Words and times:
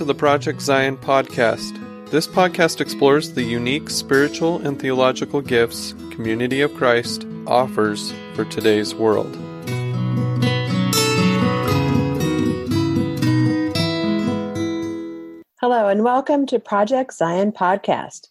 To 0.00 0.06
the 0.06 0.14
Project 0.14 0.62
Zion 0.62 0.96
podcast. 0.96 1.78
This 2.08 2.26
podcast 2.26 2.80
explores 2.80 3.34
the 3.34 3.42
unique 3.42 3.90
spiritual 3.90 4.56
and 4.66 4.80
theological 4.80 5.42
gifts 5.42 5.92
Community 6.10 6.62
of 6.62 6.72
Christ 6.72 7.26
offers 7.46 8.10
for 8.32 8.46
today's 8.46 8.94
world. 8.94 9.36
Hello, 15.60 15.88
and 15.88 16.02
welcome 16.02 16.46
to 16.46 16.58
Project 16.58 17.12
Zion 17.12 17.52
podcast. 17.52 18.28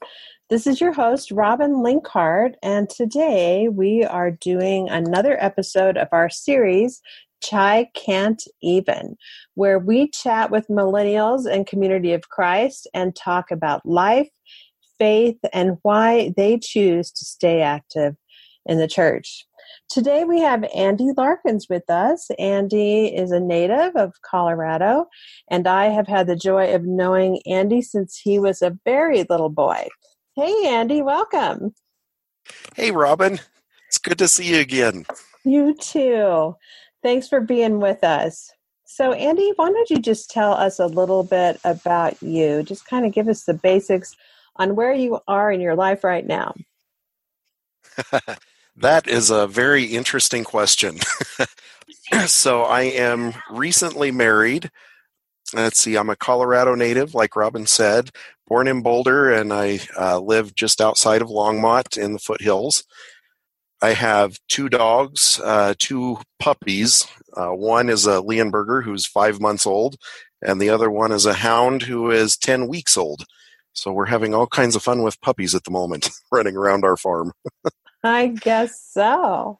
This 0.50 0.66
is 0.66 0.82
your 0.82 0.94
host, 0.94 1.30
Robin 1.30 1.74
Linkhart, 1.74 2.56
and 2.64 2.90
today 2.90 3.68
we 3.70 4.04
are 4.04 4.32
doing 4.32 4.90
another 4.90 5.38
episode 5.40 5.98
of 5.98 6.08
our 6.12 6.32
series, 6.32 7.04
Chai 7.42 7.90
Can't 7.94 8.42
Even, 8.62 9.16
where 9.56 9.80
we 9.80 10.10
chat 10.10 10.52
with 10.52 10.68
millennials 10.68 11.52
and 11.52 11.68
Community 11.68 12.14
of 12.14 12.30
Christ 12.30 12.88
and 12.94 13.16
talk 13.16 13.52
about 13.52 13.86
life, 13.86 14.30
faith, 14.98 15.38
and 15.54 15.78
why 15.82 16.34
they 16.36 16.60
choose 16.60 17.12
to 17.12 17.26
stay 17.26 17.62
active 17.62 18.16
in 18.66 18.78
the 18.78 18.88
church. 18.88 19.46
Today 19.90 20.24
we 20.24 20.40
have 20.40 20.64
Andy 20.76 21.12
Larkins 21.16 21.68
with 21.70 21.90
us. 21.90 22.28
Andy 22.38 23.08
is 23.08 23.32
a 23.32 23.40
native 23.40 23.96
of 23.96 24.14
Colorado, 24.22 25.06
and 25.50 25.68
I 25.68 25.86
have 25.86 26.08
had 26.08 26.28
the 26.28 26.36
joy 26.36 26.74
of 26.74 26.84
knowing 26.84 27.42
Andy 27.46 27.82
since 27.82 28.18
he 28.18 28.40
was 28.40 28.62
a 28.62 28.78
very 28.86 29.26
little 29.30 29.50
boy. 29.50 29.88
Hey, 30.36 30.68
Andy, 30.68 31.02
welcome. 31.02 31.74
Hey, 32.76 32.92
Robin. 32.92 33.40
It's 33.88 33.98
good 33.98 34.20
to 34.20 34.28
see 34.28 34.54
you 34.54 34.60
again. 34.60 35.06
You 35.44 35.76
too. 35.76 36.56
Thanks 37.02 37.28
for 37.28 37.40
being 37.40 37.80
with 37.80 38.04
us. 38.04 38.52
So, 38.86 39.14
Andy, 39.14 39.54
why 39.56 39.70
don't 39.70 39.90
you 39.90 40.00
just 40.00 40.32
tell 40.32 40.54
us 40.54 40.80
a 40.80 40.88
little 40.88 41.24
bit 41.24 41.60
about 41.64 42.22
you? 42.22 42.64
Just 42.64 42.88
kind 42.88 43.06
of 43.06 43.14
give 43.14 43.28
us 43.28 43.44
the 43.44 43.54
basics 43.54 44.16
on 44.56 44.76
where 44.76 44.94
you 44.94 45.20
are 45.28 45.52
in 45.52 45.62
your 45.62 45.76
life 45.76 46.04
right 46.04 46.26
now. 46.26 46.56
that 48.76 49.08
is 49.08 49.30
a 49.30 49.48
very 49.48 49.84
interesting 49.86 50.44
question. 50.44 50.98
so, 52.26 52.64
I 52.64 52.82
am 52.82 53.34
recently 53.52 54.12
married. 54.12 54.72
Let's 55.54 55.80
see, 55.80 55.96
I'm 55.96 56.10
a 56.10 56.16
Colorado 56.16 56.76
native, 56.76 57.14
like 57.16 57.36
Robin 57.36 57.66
said, 57.66 58.10
born 58.48 58.68
in 58.68 58.82
Boulder, 58.82 59.32
and 59.32 59.54
I 59.54 59.80
uh, 60.00 60.20
live 60.20 60.56
just 60.56 60.82
outside 60.82 61.22
of 61.22 61.30
Longmont 61.30 61.98
in 61.98 62.14
the 62.14 62.20
foothills. 62.20 62.84
I 63.82 63.94
have 63.94 64.38
two 64.48 64.70
dogs, 64.70 65.40
uh, 65.44 65.74
two 65.78 66.18
puppies. 66.40 67.08
Uh, 67.36 67.52
one 67.52 67.90
is 67.90 68.06
a 68.06 68.22
Leonberger 68.22 68.84
who's 68.84 69.06
five 69.06 69.40
months 69.40 69.66
old, 69.66 69.96
and 70.42 70.62
the 70.62 70.70
other 70.70 70.92
one 70.92 71.12
is 71.12 71.26
a 71.26 71.34
hound 71.34 71.84
who 71.84 72.12
is 72.12 72.38
10 72.38 72.68
weeks 72.68 72.98
old. 72.98 73.26
So 73.74 73.94
we're 73.94 74.06
having 74.06 74.34
all 74.34 74.48
kinds 74.48 74.76
of 74.76 74.84
fun 74.84 75.04
with 75.04 75.22
puppies 75.22 75.56
at 75.56 75.64
the 75.64 75.72
moment, 75.72 76.10
running 76.32 76.58
around 76.58 76.84
our 76.84 76.98
farm. 76.98 77.32
I 78.04 78.28
guess 78.28 78.82
so. 78.82 79.60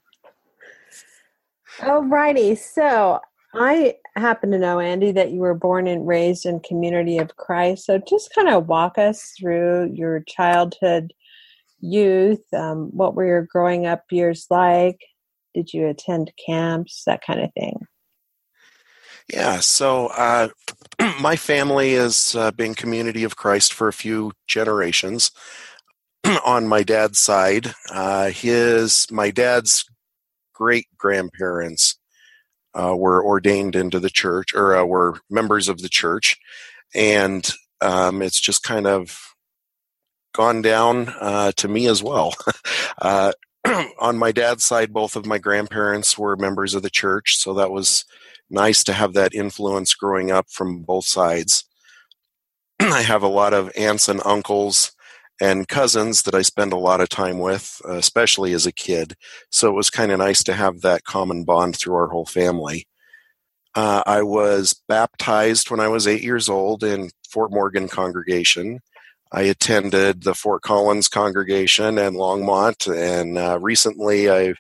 Alrighty, 1.78 2.58
so 2.58 3.22
I 3.54 3.96
happen 4.16 4.52
to 4.52 4.60
know, 4.60 4.80
Andy, 4.80 5.12
that 5.14 5.32
you 5.32 5.40
were 5.40 5.56
born 5.56 5.88
and 5.88 6.06
raised 6.06 6.46
in 6.46 6.60
Community 6.60 7.18
of 7.18 7.38
Christ. 7.38 7.86
So 7.86 7.98
just 8.00 8.34
kind 8.34 8.50
of 8.50 8.68
walk 8.68 8.98
us 8.98 9.34
through 9.40 9.92
your 9.94 10.20
childhood, 10.22 11.14
youth. 11.80 12.42
Um, 12.54 12.90
what 12.92 13.16
were 13.16 13.26
your 13.26 13.48
growing 13.50 13.86
up 13.86 14.04
years 14.12 14.48
like? 14.50 15.00
Did 15.54 15.74
you 15.74 15.88
attend 15.88 16.32
camps? 16.46 17.04
That 17.06 17.22
kind 17.26 17.42
of 17.42 17.52
thing. 17.54 17.88
Yeah, 19.32 19.60
so 19.60 20.08
uh, 20.08 20.50
my 21.22 21.36
family 21.36 21.94
has 21.94 22.36
uh, 22.36 22.52
been 22.52 22.74
Community 22.74 23.24
of 23.24 23.36
Christ 23.36 23.74
for 23.74 23.88
a 23.88 23.94
few 23.94 24.32
generations. 24.48 25.32
On 26.46 26.68
my 26.68 26.84
dad's 26.84 27.20
side, 27.20 27.74
uh, 27.92 28.30
his 28.30 29.08
my 29.12 29.30
dad's 29.30 29.86
great 30.54 30.88
grandparents 30.98 31.98
uh, 32.74 32.96
were 32.96 33.24
ordained 33.24 33.76
into 33.76 34.00
the 34.00 34.10
church 34.10 34.54
or 34.54 34.76
uh, 34.76 34.84
were 34.84 35.20
members 35.30 35.70
of 35.70 35.80
the 35.80 35.90
church, 35.90 36.38
and 36.96 37.50
um, 37.82 38.22
it's 38.22 38.40
just 38.40 38.64
kind 38.64 38.88
of 38.88 39.36
gone 40.34 40.62
down 40.62 41.14
uh, 41.20 41.52
to 41.58 41.68
me 41.68 41.88
as 41.88 42.04
well. 42.04 42.34
Uh, 43.02 43.32
on 44.02 44.18
my 44.18 44.34
dad's 44.34 44.66
side, 44.66 44.92
both 44.92 45.16
of 45.16 45.26
my 45.26 45.38
grandparents 45.38 46.18
were 46.18 46.36
members 46.36 46.74
of 46.74 46.82
the 46.82 46.90
church, 46.90 47.38
so 47.38 47.54
that 47.54 47.72
was 47.72 48.04
nice 48.50 48.84
to 48.84 48.92
have 48.92 49.14
that 49.14 49.34
influence 49.34 49.94
growing 49.94 50.32
up 50.32 50.48
from 50.50 50.82
both 50.82 51.06
sides. 51.06 51.64
I 52.82 53.04
have 53.04 53.24
a 53.24 53.28
lot 53.28 53.54
of 53.54 53.72
aunts 53.78 54.10
and 54.10 54.22
uncles 54.26 54.92
and 55.40 55.68
cousins 55.68 56.24
that 56.24 56.36
I 56.36 56.42
spend 56.42 56.74
a 56.74 56.78
lot 56.78 57.00
of 57.00 57.08
time 57.08 57.40
with, 57.40 57.82
especially 57.86 58.52
as 58.52 58.66
a 58.66 58.74
kid. 58.74 59.16
So 59.50 59.70
it 59.70 59.76
was 59.76 59.90
kind 59.90 60.12
of 60.12 60.20
nice 60.20 60.44
to 60.44 60.54
have 60.54 60.82
that 60.82 61.06
common 61.06 61.46
bond 61.46 61.78
through 61.78 61.96
our 61.96 62.08
whole 62.08 62.26
family. 62.26 62.88
Uh, 63.76 64.04
I 64.06 64.24
was 64.24 64.74
baptized 64.88 65.72
when 65.72 65.80
I 65.80 65.88
was 65.88 66.08
eight 66.08 66.24
years 66.24 66.50
old 66.50 66.84
in 66.84 67.12
Fort 67.30 67.52
Morgan 67.52 67.88
congregation. 67.88 68.80
I 69.32 69.44
attended 69.44 70.24
the 70.24 70.34
Fort 70.34 70.64
Collins 70.64 71.08
congregation 71.08 71.98
and 71.98 72.16
Longmont, 72.16 72.92
and 72.92 73.38
uh, 73.38 73.60
recently 73.62 74.30
I 74.30 74.56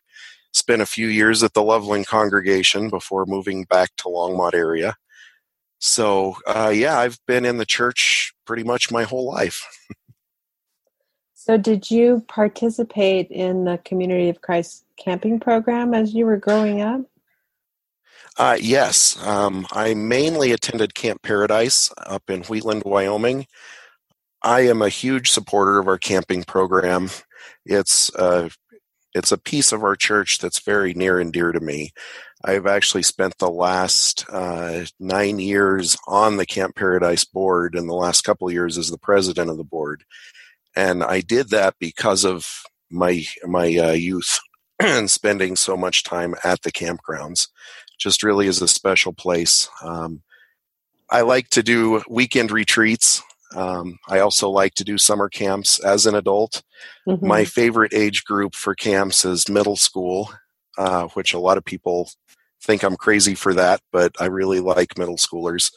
spent 0.54 0.82
a 0.82 0.88
few 0.88 1.08
years 1.08 1.44
at 1.44 1.54
the 1.54 1.64
Loveland 1.64 2.08
congregation 2.08 2.90
before 2.90 3.26
moving 3.26 3.64
back 3.64 3.90
to 3.98 4.06
Longmont 4.06 4.54
area. 4.54 4.96
So, 5.80 6.36
uh, 6.46 6.72
yeah, 6.74 7.00
I've 7.00 7.20
been 7.26 7.46
in 7.46 7.58
the 7.58 7.66
church 7.66 8.34
pretty 8.46 8.64
much 8.64 8.92
my 8.92 9.04
whole 9.04 9.26
life. 9.26 9.66
So, 11.42 11.58
did 11.58 11.90
you 11.90 12.24
participate 12.28 13.32
in 13.32 13.64
the 13.64 13.80
Community 13.84 14.30
of 14.30 14.40
Christ 14.42 14.86
camping 14.98 15.40
program 15.40 15.96
as 15.96 16.14
you 16.14 16.28
were 16.28 16.38
growing 16.38 16.82
up? 16.82 17.02
Uh, 18.38 18.58
yes. 18.62 19.18
Um, 19.26 19.66
I 19.72 19.96
mainly 19.96 20.52
attended 20.52 20.94
Camp 20.94 21.24
Paradise 21.24 21.92
up 21.98 22.30
in 22.30 22.44
Wheatland, 22.44 22.84
Wyoming. 22.86 23.48
I 24.42 24.62
am 24.62 24.82
a 24.82 24.90
huge 24.90 25.30
supporter 25.32 25.80
of 25.80 25.88
our 25.88 25.98
camping 25.98 26.44
program. 26.44 27.10
It's 27.66 28.14
uh, 28.16 28.50
it's 29.14 29.32
a 29.32 29.38
piece 29.38 29.72
of 29.72 29.84
our 29.84 29.96
church 29.96 30.38
that's 30.40 30.60
very 30.60 30.94
near 30.94 31.20
and 31.20 31.34
dear 31.34 31.52
to 31.52 31.60
me. 31.60 31.92
I've 32.46 32.68
actually 32.68 33.04
spent 33.04 33.38
the 33.38 33.50
last 33.50 34.26
uh, 34.32 34.86
nine 35.00 35.40
years 35.40 35.98
on 36.08 36.38
the 36.38 36.46
Camp 36.46 36.76
Paradise 36.76 37.26
board, 37.26 37.76
and 37.76 37.90
the 37.90 37.94
last 37.94 38.24
couple 38.24 38.50
years 38.52 38.78
as 38.78 38.90
the 38.90 38.98
president 38.98 39.50
of 39.50 39.58
the 39.58 39.64
board 39.64 40.04
and 40.76 41.04
I 41.04 41.22
did 41.22 41.50
that 41.50 41.76
because 41.80 42.24
of 42.24 42.64
my 42.90 43.24
my 43.44 43.76
uh, 43.76 43.92
youth 43.92 44.40
and 44.80 45.10
spending 45.10 45.56
so 45.56 45.76
much 45.76 46.04
time 46.04 46.36
at 46.44 46.62
the 46.62 46.72
campgrounds. 46.72 47.48
Just 48.00 48.24
really 48.24 48.48
is 48.48 48.62
a 48.62 48.68
special 48.68 49.14
place. 49.14 49.70
Um, 49.84 50.22
I 51.12 51.22
like 51.22 51.50
to 51.50 51.64
do 51.64 52.02
weekend 52.08 52.52
retreats. 52.52 53.22
Um, 53.56 53.98
I 54.08 54.20
also 54.20 54.50
like 54.50 54.76
to 54.76 54.84
do 54.84 54.98
summer 54.98 55.30
camps 55.30 55.80
as 55.80 56.06
an 56.06 56.16
adult. 56.16 56.62
Mm-hmm. 57.08 57.28
My 57.28 57.46
favorite 57.46 57.94
age 57.94 58.24
group 58.24 58.54
for 58.56 58.76
camps 58.76 59.26
is 59.26 59.50
middle 59.50 59.76
school, 59.76 60.32
uh, 60.78 61.08
which 61.10 61.34
a 61.34 61.40
lot 61.40 61.58
of 61.58 61.66
people 61.66 62.10
think 62.62 62.84
I'm 62.84 62.98
crazy 62.98 63.36
for 63.36 63.54
that, 63.54 63.82
but 63.92 64.14
I 64.20 64.26
really 64.26 64.60
like 64.60 64.98
middle 64.98 65.18
schoolers. 65.18 65.72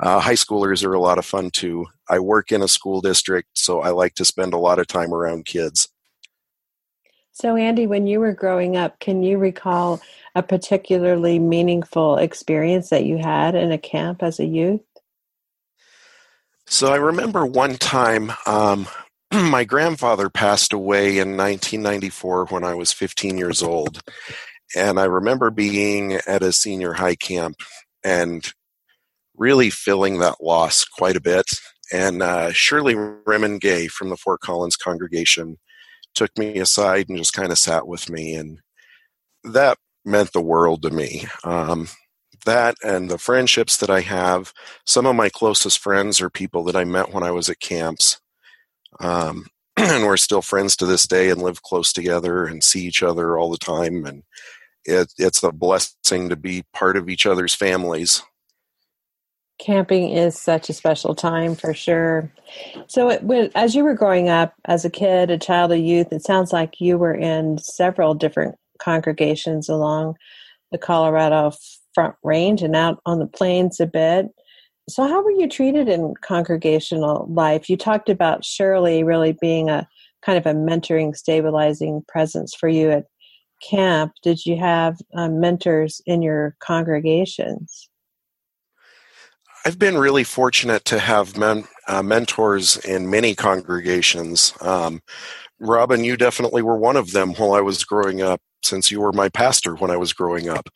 Uh, 0.00 0.20
high 0.20 0.34
schoolers 0.34 0.84
are 0.84 0.94
a 0.94 1.00
lot 1.00 1.18
of 1.18 1.26
fun 1.26 1.50
too. 1.50 1.86
I 2.08 2.20
work 2.20 2.52
in 2.52 2.62
a 2.62 2.68
school 2.68 3.00
district, 3.00 3.50
so 3.54 3.80
I 3.80 3.90
like 3.90 4.14
to 4.14 4.24
spend 4.24 4.54
a 4.54 4.58
lot 4.58 4.78
of 4.78 4.86
time 4.86 5.12
around 5.12 5.46
kids. 5.46 5.88
So, 7.32 7.54
Andy, 7.54 7.86
when 7.86 8.06
you 8.08 8.18
were 8.18 8.32
growing 8.32 8.76
up, 8.76 8.98
can 8.98 9.22
you 9.22 9.38
recall 9.38 10.00
a 10.34 10.42
particularly 10.42 11.38
meaningful 11.38 12.16
experience 12.16 12.90
that 12.90 13.04
you 13.04 13.18
had 13.18 13.54
in 13.54 13.70
a 13.70 13.78
camp 13.78 14.24
as 14.24 14.40
a 14.40 14.44
youth? 14.44 14.80
So, 16.70 16.92
I 16.92 16.96
remember 16.96 17.46
one 17.46 17.76
time 17.76 18.30
um, 18.46 18.86
my 19.32 19.64
grandfather 19.64 20.28
passed 20.28 20.72
away 20.72 21.18
in 21.18 21.36
1994 21.36 22.46
when 22.46 22.62
I 22.62 22.74
was 22.74 22.92
15 22.92 23.38
years 23.38 23.62
old. 23.62 24.02
And 24.76 25.00
I 25.00 25.04
remember 25.04 25.50
being 25.50 26.14
at 26.26 26.42
a 26.42 26.52
senior 26.52 26.92
high 26.92 27.14
camp 27.14 27.56
and 28.04 28.52
really 29.36 29.70
feeling 29.70 30.18
that 30.18 30.42
loss 30.42 30.84
quite 30.84 31.16
a 31.16 31.22
bit. 31.22 31.46
And 31.90 32.22
uh, 32.22 32.52
Shirley 32.52 32.94
Rimmon 32.94 33.58
Gay 33.58 33.88
from 33.88 34.10
the 34.10 34.16
Fort 34.16 34.40
Collins 34.40 34.76
congregation 34.76 35.56
took 36.14 36.36
me 36.36 36.58
aside 36.58 37.08
and 37.08 37.16
just 37.16 37.32
kind 37.32 37.50
of 37.50 37.58
sat 37.58 37.86
with 37.86 38.10
me. 38.10 38.34
And 38.34 38.60
that 39.42 39.78
meant 40.04 40.32
the 40.32 40.42
world 40.42 40.82
to 40.82 40.90
me. 40.90 41.26
Um, 41.44 41.88
that 42.48 42.76
and 42.82 43.10
the 43.10 43.18
friendships 43.18 43.76
that 43.76 43.90
I 43.90 44.00
have, 44.00 44.52
some 44.86 45.06
of 45.06 45.14
my 45.14 45.28
closest 45.28 45.78
friends 45.78 46.20
are 46.20 46.30
people 46.30 46.64
that 46.64 46.76
I 46.76 46.84
met 46.84 47.12
when 47.12 47.22
I 47.22 47.30
was 47.30 47.48
at 47.48 47.60
camps. 47.60 48.20
Um, 49.00 49.46
and 49.76 50.04
we're 50.04 50.16
still 50.16 50.42
friends 50.42 50.76
to 50.76 50.86
this 50.86 51.06
day 51.06 51.30
and 51.30 51.42
live 51.42 51.62
close 51.62 51.92
together 51.92 52.46
and 52.46 52.64
see 52.64 52.84
each 52.84 53.02
other 53.02 53.38
all 53.38 53.50
the 53.50 53.58
time. 53.58 54.06
And 54.06 54.22
it, 54.84 55.12
it's 55.18 55.42
a 55.42 55.52
blessing 55.52 56.30
to 56.30 56.36
be 56.36 56.64
part 56.72 56.96
of 56.96 57.08
each 57.08 57.26
other's 57.26 57.54
families. 57.54 58.22
Camping 59.60 60.10
is 60.10 60.40
such 60.40 60.70
a 60.70 60.72
special 60.72 61.14
time 61.14 61.54
for 61.54 61.74
sure. 61.74 62.32
So, 62.86 63.10
it, 63.10 63.52
as 63.56 63.74
you 63.74 63.82
were 63.82 63.94
growing 63.94 64.28
up 64.28 64.54
as 64.64 64.84
a 64.84 64.90
kid, 64.90 65.30
a 65.30 65.38
child, 65.38 65.72
a 65.72 65.78
youth, 65.78 66.12
it 66.12 66.22
sounds 66.22 66.52
like 66.52 66.80
you 66.80 66.96
were 66.96 67.14
in 67.14 67.58
several 67.58 68.14
different 68.14 68.54
congregations 68.78 69.68
along 69.68 70.14
the 70.70 70.78
Colorado 70.78 71.52
Front 71.98 72.14
Range 72.22 72.62
and 72.62 72.76
out 72.76 73.00
on 73.06 73.18
the 73.18 73.26
plains 73.26 73.80
a 73.80 73.86
bit. 73.86 74.26
So, 74.88 75.08
how 75.08 75.20
were 75.20 75.32
you 75.32 75.48
treated 75.48 75.88
in 75.88 76.14
congregational 76.22 77.26
life? 77.28 77.68
You 77.68 77.76
talked 77.76 78.08
about 78.08 78.44
Shirley 78.44 79.02
really 79.02 79.32
being 79.32 79.68
a 79.68 79.88
kind 80.24 80.38
of 80.38 80.46
a 80.46 80.56
mentoring, 80.56 81.16
stabilizing 81.16 82.04
presence 82.06 82.54
for 82.54 82.68
you 82.68 82.92
at 82.92 83.06
camp. 83.68 84.12
Did 84.22 84.46
you 84.46 84.56
have 84.58 84.98
uh, 85.16 85.28
mentors 85.28 86.00
in 86.06 86.22
your 86.22 86.54
congregations? 86.60 87.88
I've 89.66 89.80
been 89.80 89.98
really 89.98 90.22
fortunate 90.22 90.84
to 90.84 91.00
have 91.00 91.36
men, 91.36 91.64
uh, 91.88 92.04
mentors 92.04 92.76
in 92.76 93.10
many 93.10 93.34
congregations. 93.34 94.54
Um, 94.60 95.02
Robin, 95.58 96.04
you 96.04 96.16
definitely 96.16 96.62
were 96.62 96.78
one 96.78 96.96
of 96.96 97.10
them 97.10 97.34
while 97.34 97.54
I 97.54 97.60
was 97.60 97.82
growing 97.82 98.22
up, 98.22 98.40
since 98.62 98.88
you 98.88 99.00
were 99.00 99.12
my 99.12 99.28
pastor 99.28 99.74
when 99.74 99.90
I 99.90 99.96
was 99.96 100.12
growing 100.12 100.48
up. 100.48 100.68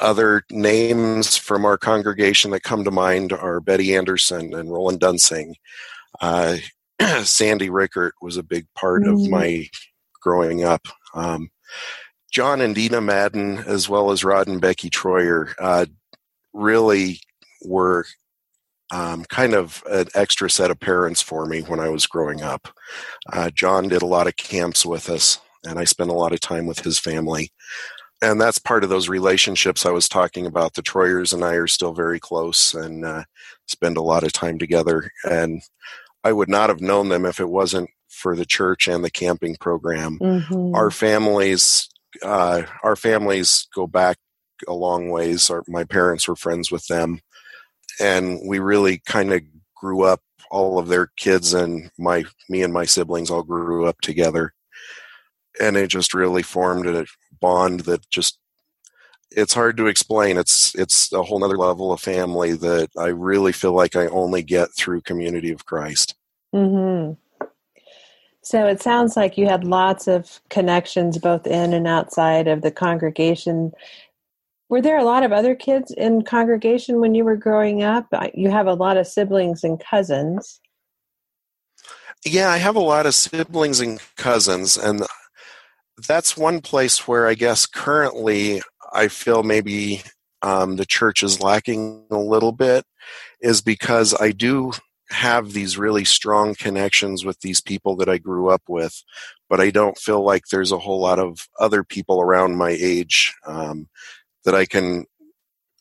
Other 0.00 0.42
names 0.50 1.36
from 1.36 1.64
our 1.64 1.78
congregation 1.78 2.50
that 2.50 2.62
come 2.62 2.84
to 2.84 2.90
mind 2.90 3.32
are 3.32 3.60
Betty 3.60 3.96
Anderson 3.96 4.54
and 4.54 4.70
Roland 4.70 5.00
Dunsing. 5.00 5.56
Uh, 6.20 6.56
Sandy 7.22 7.70
Rickert 7.70 8.14
was 8.20 8.36
a 8.36 8.42
big 8.42 8.66
part 8.74 9.04
mm. 9.04 9.12
of 9.12 9.30
my 9.30 9.68
growing 10.20 10.64
up. 10.64 10.86
Um, 11.14 11.50
John 12.30 12.60
and 12.60 12.74
Dina 12.74 13.00
Madden, 13.00 13.58
as 13.58 13.88
well 13.88 14.10
as 14.10 14.24
Rod 14.24 14.48
and 14.48 14.60
Becky 14.60 14.90
Troyer, 14.90 15.54
uh, 15.58 15.86
really 16.52 17.20
were 17.62 18.04
um, 18.92 19.24
kind 19.24 19.54
of 19.54 19.82
an 19.90 20.06
extra 20.14 20.50
set 20.50 20.70
of 20.70 20.78
parents 20.78 21.20
for 21.20 21.46
me 21.46 21.60
when 21.62 21.80
I 21.80 21.88
was 21.88 22.06
growing 22.06 22.42
up. 22.42 22.68
Uh, 23.32 23.50
John 23.50 23.88
did 23.88 24.02
a 24.02 24.06
lot 24.06 24.26
of 24.26 24.36
camps 24.36 24.84
with 24.84 25.08
us, 25.08 25.40
and 25.64 25.78
I 25.78 25.84
spent 25.84 26.10
a 26.10 26.14
lot 26.14 26.32
of 26.32 26.40
time 26.40 26.66
with 26.66 26.80
his 26.80 26.98
family. 26.98 27.52
And 28.22 28.40
that's 28.40 28.58
part 28.58 28.82
of 28.82 28.90
those 28.90 29.08
relationships 29.08 29.84
I 29.84 29.90
was 29.90 30.08
talking 30.08 30.46
about. 30.46 30.74
The 30.74 30.82
Troyers 30.82 31.32
and 31.32 31.44
I 31.44 31.54
are 31.54 31.66
still 31.66 31.92
very 31.92 32.18
close 32.18 32.74
and 32.74 33.04
uh, 33.04 33.24
spend 33.66 33.96
a 33.96 34.02
lot 34.02 34.24
of 34.24 34.32
time 34.32 34.58
together. 34.58 35.10
And 35.28 35.62
I 36.24 36.32
would 36.32 36.48
not 36.48 36.70
have 36.70 36.80
known 36.80 37.08
them 37.08 37.26
if 37.26 37.40
it 37.40 37.48
wasn't 37.48 37.90
for 38.08 38.34
the 38.34 38.46
church 38.46 38.88
and 38.88 39.04
the 39.04 39.10
camping 39.10 39.56
program. 39.60 40.18
Mm-hmm. 40.18 40.74
Our 40.74 40.90
families, 40.90 41.88
uh, 42.22 42.62
our 42.82 42.96
families 42.96 43.68
go 43.74 43.86
back 43.86 44.16
a 44.66 44.72
long 44.72 45.10
ways. 45.10 45.50
Our, 45.50 45.62
my 45.68 45.84
parents 45.84 46.26
were 46.26 46.36
friends 46.36 46.70
with 46.70 46.86
them 46.86 47.20
and 48.00 48.40
we 48.46 48.58
really 48.58 49.02
kind 49.06 49.32
of 49.32 49.42
grew 49.74 50.02
up 50.02 50.20
all 50.50 50.78
of 50.78 50.88
their 50.88 51.10
kids 51.16 51.54
and 51.54 51.90
my 51.98 52.24
me 52.48 52.62
and 52.62 52.72
my 52.72 52.84
siblings 52.84 53.30
all 53.30 53.42
grew 53.42 53.86
up 53.86 54.00
together 54.00 54.52
and 55.60 55.76
it 55.76 55.88
just 55.88 56.14
really 56.14 56.42
formed 56.42 56.86
a 56.86 57.06
bond 57.40 57.80
that 57.80 58.08
just 58.10 58.38
it's 59.30 59.54
hard 59.54 59.76
to 59.76 59.86
explain 59.86 60.36
it's 60.36 60.74
it's 60.74 61.12
a 61.12 61.22
whole 61.22 61.38
nother 61.38 61.58
level 61.58 61.92
of 61.92 62.00
family 62.00 62.52
that 62.52 62.88
i 62.98 63.06
really 63.06 63.52
feel 63.52 63.72
like 63.72 63.96
i 63.96 64.06
only 64.08 64.42
get 64.42 64.72
through 64.74 65.00
community 65.00 65.50
of 65.50 65.66
christ 65.66 66.14
mm-hmm. 66.54 67.12
so 68.42 68.66
it 68.66 68.80
sounds 68.80 69.16
like 69.16 69.36
you 69.36 69.46
had 69.46 69.64
lots 69.64 70.06
of 70.06 70.40
connections 70.48 71.18
both 71.18 71.46
in 71.46 71.72
and 71.72 71.86
outside 71.86 72.46
of 72.46 72.62
the 72.62 72.70
congregation 72.70 73.72
were 74.68 74.82
there 74.82 74.98
a 74.98 75.04
lot 75.04 75.22
of 75.22 75.32
other 75.32 75.54
kids 75.54 75.92
in 75.92 76.22
congregation 76.22 77.00
when 77.00 77.14
you 77.14 77.24
were 77.24 77.36
growing 77.36 77.82
up? 77.82 78.06
You 78.34 78.50
have 78.50 78.66
a 78.66 78.74
lot 78.74 78.96
of 78.96 79.06
siblings 79.06 79.62
and 79.62 79.78
cousins. 79.80 80.60
Yeah, 82.24 82.50
I 82.50 82.56
have 82.56 82.74
a 82.74 82.80
lot 82.80 83.06
of 83.06 83.14
siblings 83.14 83.80
and 83.80 84.00
cousins, 84.16 84.76
and 84.76 85.06
that's 86.06 86.36
one 86.36 86.60
place 86.60 87.06
where 87.08 87.26
I 87.26 87.34
guess 87.34 87.66
currently 87.66 88.62
I 88.92 89.08
feel 89.08 89.42
maybe 89.42 90.02
um, 90.42 90.76
the 90.76 90.86
church 90.86 91.22
is 91.22 91.40
lacking 91.40 92.06
a 92.10 92.18
little 92.18 92.52
bit, 92.52 92.84
is 93.40 93.60
because 93.60 94.14
I 94.20 94.32
do 94.32 94.72
have 95.10 95.52
these 95.52 95.78
really 95.78 96.04
strong 96.04 96.54
connections 96.54 97.24
with 97.24 97.40
these 97.40 97.60
people 97.60 97.96
that 97.96 98.08
I 98.08 98.18
grew 98.18 98.48
up 98.48 98.62
with, 98.68 99.02
but 99.48 99.60
I 99.60 99.70
don't 99.70 99.98
feel 99.98 100.22
like 100.22 100.46
there's 100.46 100.72
a 100.72 100.78
whole 100.78 101.00
lot 101.00 101.18
of 101.18 101.48
other 101.60 101.84
people 101.84 102.20
around 102.20 102.56
my 102.56 102.70
age 102.70 103.32
um, 103.46 103.88
that 104.44 104.54
I 104.54 104.66
can 104.66 105.06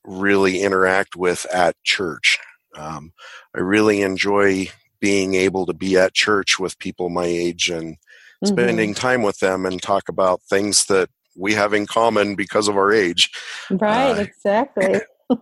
really 0.04 0.62
interact 0.62 1.16
with 1.16 1.46
at 1.54 1.76
church. 1.84 2.38
Um, 2.76 3.14
I 3.56 3.62
really 3.62 4.02
enjoy 4.02 4.70
being 5.00 5.34
able 5.36 5.66
to 5.66 5.74
be 5.74 5.98
at 5.98 6.14
church 6.14 6.60
with 6.60 6.80
people 6.80 7.10
my 7.10 7.26
age 7.26 7.70
and 7.70 7.98
spending 8.44 8.92
mm-hmm. 8.92 9.00
time 9.00 9.22
with 9.22 9.40
them 9.40 9.66
and 9.66 9.82
talk 9.82 10.10
about 10.10 10.42
things 10.44 10.86
that 10.86 11.10
we 11.36 11.54
have 11.54 11.74
in 11.74 11.86
common 11.86 12.36
because 12.36 12.68
of 12.68 12.78
our 12.78 12.92
age. 12.92 13.32
Right, 13.70 14.12
uh, 14.12 14.22
exactly. 14.22 15.02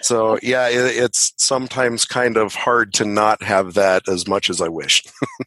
so 0.00 0.38
yeah, 0.42 0.68
it, 0.68 0.96
it's 0.96 1.32
sometimes 1.36 2.04
kind 2.04 2.36
of 2.36 2.54
hard 2.54 2.92
to 2.94 3.04
not 3.04 3.42
have 3.42 3.74
that 3.74 4.08
as 4.08 4.26
much 4.26 4.50
as 4.50 4.60
I 4.60 4.68
wish. 4.68 5.04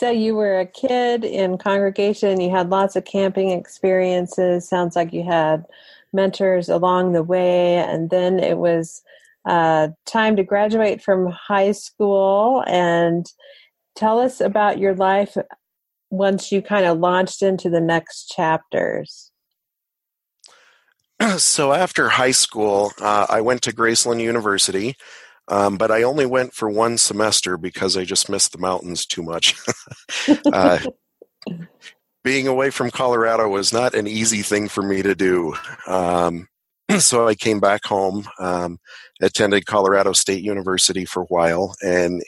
So 0.00 0.08
you 0.08 0.34
were 0.34 0.58
a 0.58 0.64
kid 0.64 1.24
in 1.24 1.58
congregation, 1.58 2.40
you 2.40 2.48
had 2.48 2.70
lots 2.70 2.96
of 2.96 3.04
camping 3.04 3.50
experiences. 3.50 4.66
Sounds 4.66 4.96
like 4.96 5.12
you 5.12 5.22
had 5.22 5.66
mentors 6.14 6.70
along 6.70 7.12
the 7.12 7.22
way, 7.22 7.76
and 7.76 8.08
then 8.08 8.38
it 8.38 8.56
was 8.56 9.02
uh, 9.44 9.88
time 10.06 10.36
to 10.36 10.42
graduate 10.42 11.02
from 11.02 11.26
high 11.26 11.72
school. 11.72 12.64
And 12.66 13.30
tell 13.96 14.18
us 14.18 14.40
about 14.40 14.78
your 14.78 14.94
life 14.94 15.36
once 16.10 16.50
you 16.50 16.62
kind 16.62 16.86
of 16.86 16.98
launched 16.98 17.42
into 17.42 17.70
the 17.70 17.80
next 17.80 18.26
chapters. 18.34 19.30
So 21.36 21.74
after 21.74 22.08
high 22.08 22.30
school, 22.30 22.92
uh, 22.98 23.26
I 23.28 23.42
went 23.42 23.60
to 23.62 23.74
Graceland 23.74 24.22
University 24.22 24.96
um, 25.50 25.76
but 25.76 25.90
I 25.90 26.04
only 26.04 26.26
went 26.26 26.54
for 26.54 26.70
one 26.70 26.96
semester 26.96 27.56
because 27.56 27.96
I 27.96 28.04
just 28.04 28.30
missed 28.30 28.52
the 28.52 28.58
mountains 28.58 29.04
too 29.04 29.22
much. 29.22 29.56
uh, 30.52 30.78
being 32.22 32.46
away 32.46 32.70
from 32.70 32.90
Colorado 32.90 33.48
was 33.48 33.72
not 33.72 33.94
an 33.94 34.06
easy 34.06 34.42
thing 34.42 34.68
for 34.68 34.82
me 34.82 35.02
to 35.02 35.14
do. 35.16 35.54
Um, 35.88 36.46
so 37.00 37.26
I 37.26 37.34
came 37.34 37.58
back 37.58 37.84
home, 37.84 38.28
um, 38.38 38.78
attended 39.20 39.66
Colorado 39.66 40.12
State 40.12 40.44
University 40.44 41.04
for 41.04 41.22
a 41.22 41.26
while, 41.26 41.74
and 41.82 42.22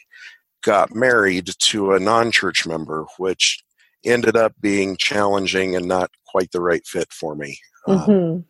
got 0.62 0.94
married 0.94 1.50
to 1.58 1.92
a 1.92 2.00
non 2.00 2.30
church 2.30 2.66
member, 2.66 3.06
which 3.18 3.62
ended 4.04 4.36
up 4.36 4.52
being 4.60 4.96
challenging 4.96 5.76
and 5.76 5.86
not 5.86 6.10
quite 6.26 6.50
the 6.52 6.60
right 6.60 6.86
fit 6.86 7.12
for 7.12 7.34
me. 7.34 7.58
Um, 7.86 7.98
mm-hmm. 7.98 8.40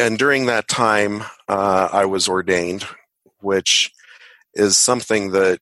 and 0.00 0.18
during 0.18 0.46
that 0.46 0.68
time, 0.68 1.22
uh, 1.48 1.88
I 1.92 2.06
was 2.06 2.28
ordained, 2.28 2.86
which 3.40 3.92
is 4.54 4.76
something 4.76 5.32
that 5.32 5.60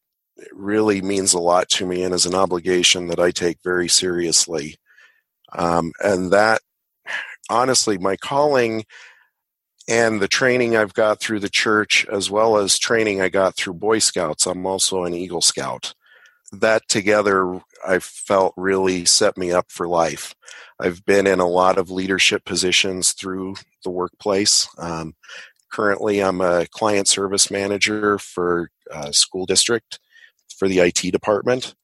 really 0.53 1.03
means 1.03 1.35
a 1.35 1.39
lot 1.39 1.69
to 1.69 1.87
me 1.87 2.03
and 2.03 2.15
is 2.15 2.27
an 2.27 2.35
obligation 2.35 3.09
that 3.09 3.21
I 3.21 3.31
take 3.31 3.59
very 3.63 3.89
seriously. 3.89 4.77
Um, 5.53 5.93
and 6.01 6.33
that, 6.33 6.61
honestly, 7.49 7.99
my 7.99 8.17
calling 8.17 8.85
and 9.91 10.21
the 10.21 10.29
training 10.29 10.77
I've 10.77 10.95
got 10.95 11.21
through 11.21 11.41
the 11.41 11.51
church, 11.51 12.07
as 12.11 12.31
well 12.31 12.57
as 12.57 12.79
training 12.79 13.21
I 13.21 13.29
got 13.29 13.57
through 13.57 13.75
Boy 13.75 13.99
Scouts, 13.99 14.47
I'm 14.47 14.65
also 14.65 15.05
an 15.05 15.15
Eagle 15.15 15.43
Scout. 15.43 15.95
That 16.53 16.89
together, 16.89 17.61
I 17.87 17.99
felt 17.99 18.55
really 18.57 19.05
set 19.05 19.37
me 19.37 19.53
up 19.53 19.67
for 19.71 19.87
life. 19.87 20.35
I've 20.81 21.05
been 21.05 21.27
in 21.27 21.41
a 21.41 21.47
lot 21.47 21.77
of 21.77 21.91
leadership 21.91 22.45
positions 22.45 23.13
through 23.13 23.57
the 23.85 23.91
workplace. 23.91 24.69
Um, 24.79 25.15
Currently, 25.71 26.21
I'm 26.21 26.41
a 26.41 26.67
client 26.67 27.07
service 27.07 27.51
manager 27.51 28.19
for 28.19 28.71
a 28.91 29.13
school 29.13 29.47
district 29.47 30.01
for 30.57 30.67
the 30.67 30.81
IT 30.81 31.13
department. 31.13 31.75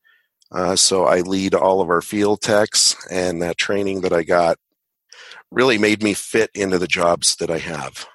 Uh, 0.51 0.75
so 0.75 1.05
I 1.05 1.21
lead 1.21 1.55
all 1.55 1.81
of 1.81 1.89
our 1.89 2.03
field 2.03 2.41
techs, 2.41 2.97
and 3.11 3.41
that 3.43 3.59
training 3.59 4.01
that 4.01 4.13
I 4.13 4.25
got 4.25 4.59
really 5.51 5.79
made 5.79 6.03
me 6.03 6.15
fit 6.15 6.51
into 6.55 6.79
the 6.79 6.87
jobs 6.87 7.37
that 7.37 7.51
I 7.51 7.59
have. 7.59 8.07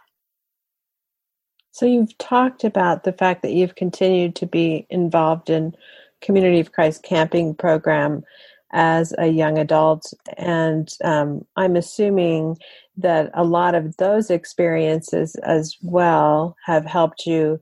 So 1.72 1.86
you've 1.86 2.18
talked 2.18 2.64
about 2.64 3.04
the 3.04 3.14
fact 3.14 3.42
that 3.42 3.54
you've 3.54 3.76
continued 3.76 4.36
to 4.36 4.46
be 4.46 4.86
involved 4.90 5.50
in 5.50 5.76
Community 6.22 6.60
of 6.60 6.72
Christ 6.72 7.02
camping 7.02 7.56
program 7.56 8.24
as 8.74 9.14
a 9.18 9.28
young 9.28 9.58
adult, 9.58 10.14
and 10.38 10.94
um, 11.04 11.46
I'm 11.58 11.76
assuming 11.76 12.58
that 12.98 13.32
a 13.34 13.44
lot 13.44 13.76
of 13.76 13.98
those 13.98 14.30
experiences 14.30 15.36
as 15.44 15.76
well 15.82 16.56
have 16.66 16.86
helped 16.86 17.26
you 17.26 17.60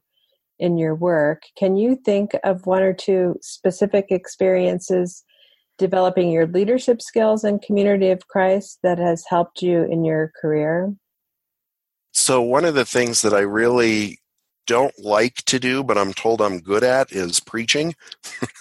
in 0.60 0.78
your 0.78 0.94
work. 0.94 1.44
Can 1.58 1.78
you 1.78 1.96
think 1.96 2.32
of 2.44 2.66
one 2.66 2.84
or 2.84 2.94
two 2.94 3.38
specific 3.42 4.08
experiences 4.10 5.24
developing 5.80 6.30
your 6.30 6.46
leadership 6.46 7.02
skills 7.02 7.44
in 7.44 7.58
Community 7.58 8.12
of 8.12 8.28
Christ 8.28 8.78
that 8.84 9.00
has 9.00 9.26
helped 9.28 9.64
you 9.64 9.84
in 9.84 10.06
your 10.06 10.32
career? 10.40 10.94
so 12.20 12.42
one 12.42 12.66
of 12.66 12.76
the 12.76 12.86
things 12.86 13.22
that 13.22 13.34
I 13.34 13.40
really 13.40 14.20
don't 14.68 14.98
like 15.00 15.36
to 15.46 15.60
do, 15.60 15.84
but 15.84 15.98
I'm 15.98 16.14
told 16.14 16.42
I'm 16.42 16.60
good 16.60 16.84
at, 16.84 17.12
is 17.12 17.40
preaching. 17.40 17.96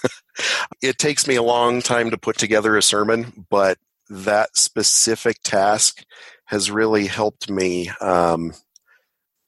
it 0.81 0.97
takes 0.97 1.27
me 1.27 1.35
a 1.35 1.43
long 1.43 1.81
time 1.81 2.09
to 2.09 2.17
put 2.17 2.37
together 2.37 2.77
a 2.77 2.81
sermon, 2.81 3.45
but 3.49 3.77
that 4.09 4.57
specific 4.57 5.37
task 5.43 6.03
has 6.45 6.71
really 6.71 7.05
helped 7.05 7.49
me, 7.49 7.89
um, 8.01 8.53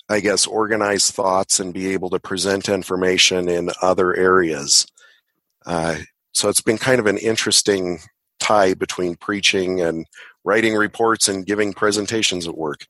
I 0.07 0.19
guess, 0.19 0.45
organize 0.45 1.09
thoughts 1.09 1.59
and 1.59 1.73
be 1.73 1.93
able 1.93 2.11
to 2.11 2.19
present 2.19 2.69
information 2.69 3.49
in 3.49 3.71
other 3.81 4.15
areas. 4.15 4.85
Uh, 5.65 5.97
so 6.33 6.49
it's 6.49 6.61
been 6.61 6.77
kind 6.77 6.99
of 6.99 7.05
an 7.05 7.17
interesting 7.17 7.99
tie 8.39 8.73
between 8.73 9.15
preaching 9.15 9.81
and 9.81 10.05
writing 10.43 10.75
reports 10.75 11.27
and 11.27 11.45
giving 11.45 11.73
presentations 11.73 12.47
at 12.47 12.57
work. 12.57 12.87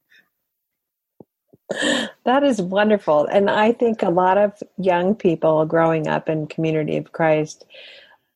That 2.25 2.43
is 2.43 2.61
wonderful. 2.61 3.25
And 3.25 3.49
I 3.49 3.71
think 3.71 4.01
a 4.01 4.09
lot 4.09 4.37
of 4.37 4.61
young 4.77 5.15
people 5.15 5.65
growing 5.65 6.07
up 6.07 6.29
in 6.29 6.47
Community 6.47 6.97
of 6.97 7.11
Christ, 7.11 7.65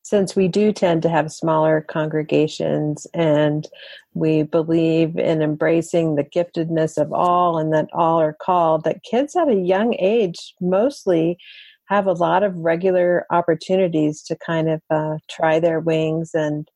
since 0.03 0.35
we 0.35 0.47
do 0.47 0.71
tend 0.71 1.01
to 1.01 1.09
have 1.09 1.31
smaller 1.31 1.81
congregations 1.81 3.07
and 3.13 3.67
we 4.13 4.43
believe 4.43 5.17
in 5.17 5.41
embracing 5.41 6.15
the 6.15 6.23
giftedness 6.23 6.97
of 6.97 7.11
all 7.11 7.57
and 7.57 7.73
that 7.73 7.89
all 7.91 8.21
are 8.21 8.33
called, 8.39 8.83
that 8.83 9.03
kids 9.03 9.35
at 9.35 9.49
a 9.49 9.55
young 9.55 9.95
age 9.99 10.53
mostly 10.61 11.37
have 11.87 12.07
a 12.07 12.13
lot 12.13 12.43
of 12.43 12.55
regular 12.57 13.25
opportunities 13.31 14.23
to 14.23 14.37
kind 14.45 14.69
of 14.69 14.81
uh, 14.89 15.17
try 15.29 15.59
their 15.59 15.79
wings 15.79 16.31
and 16.33 16.67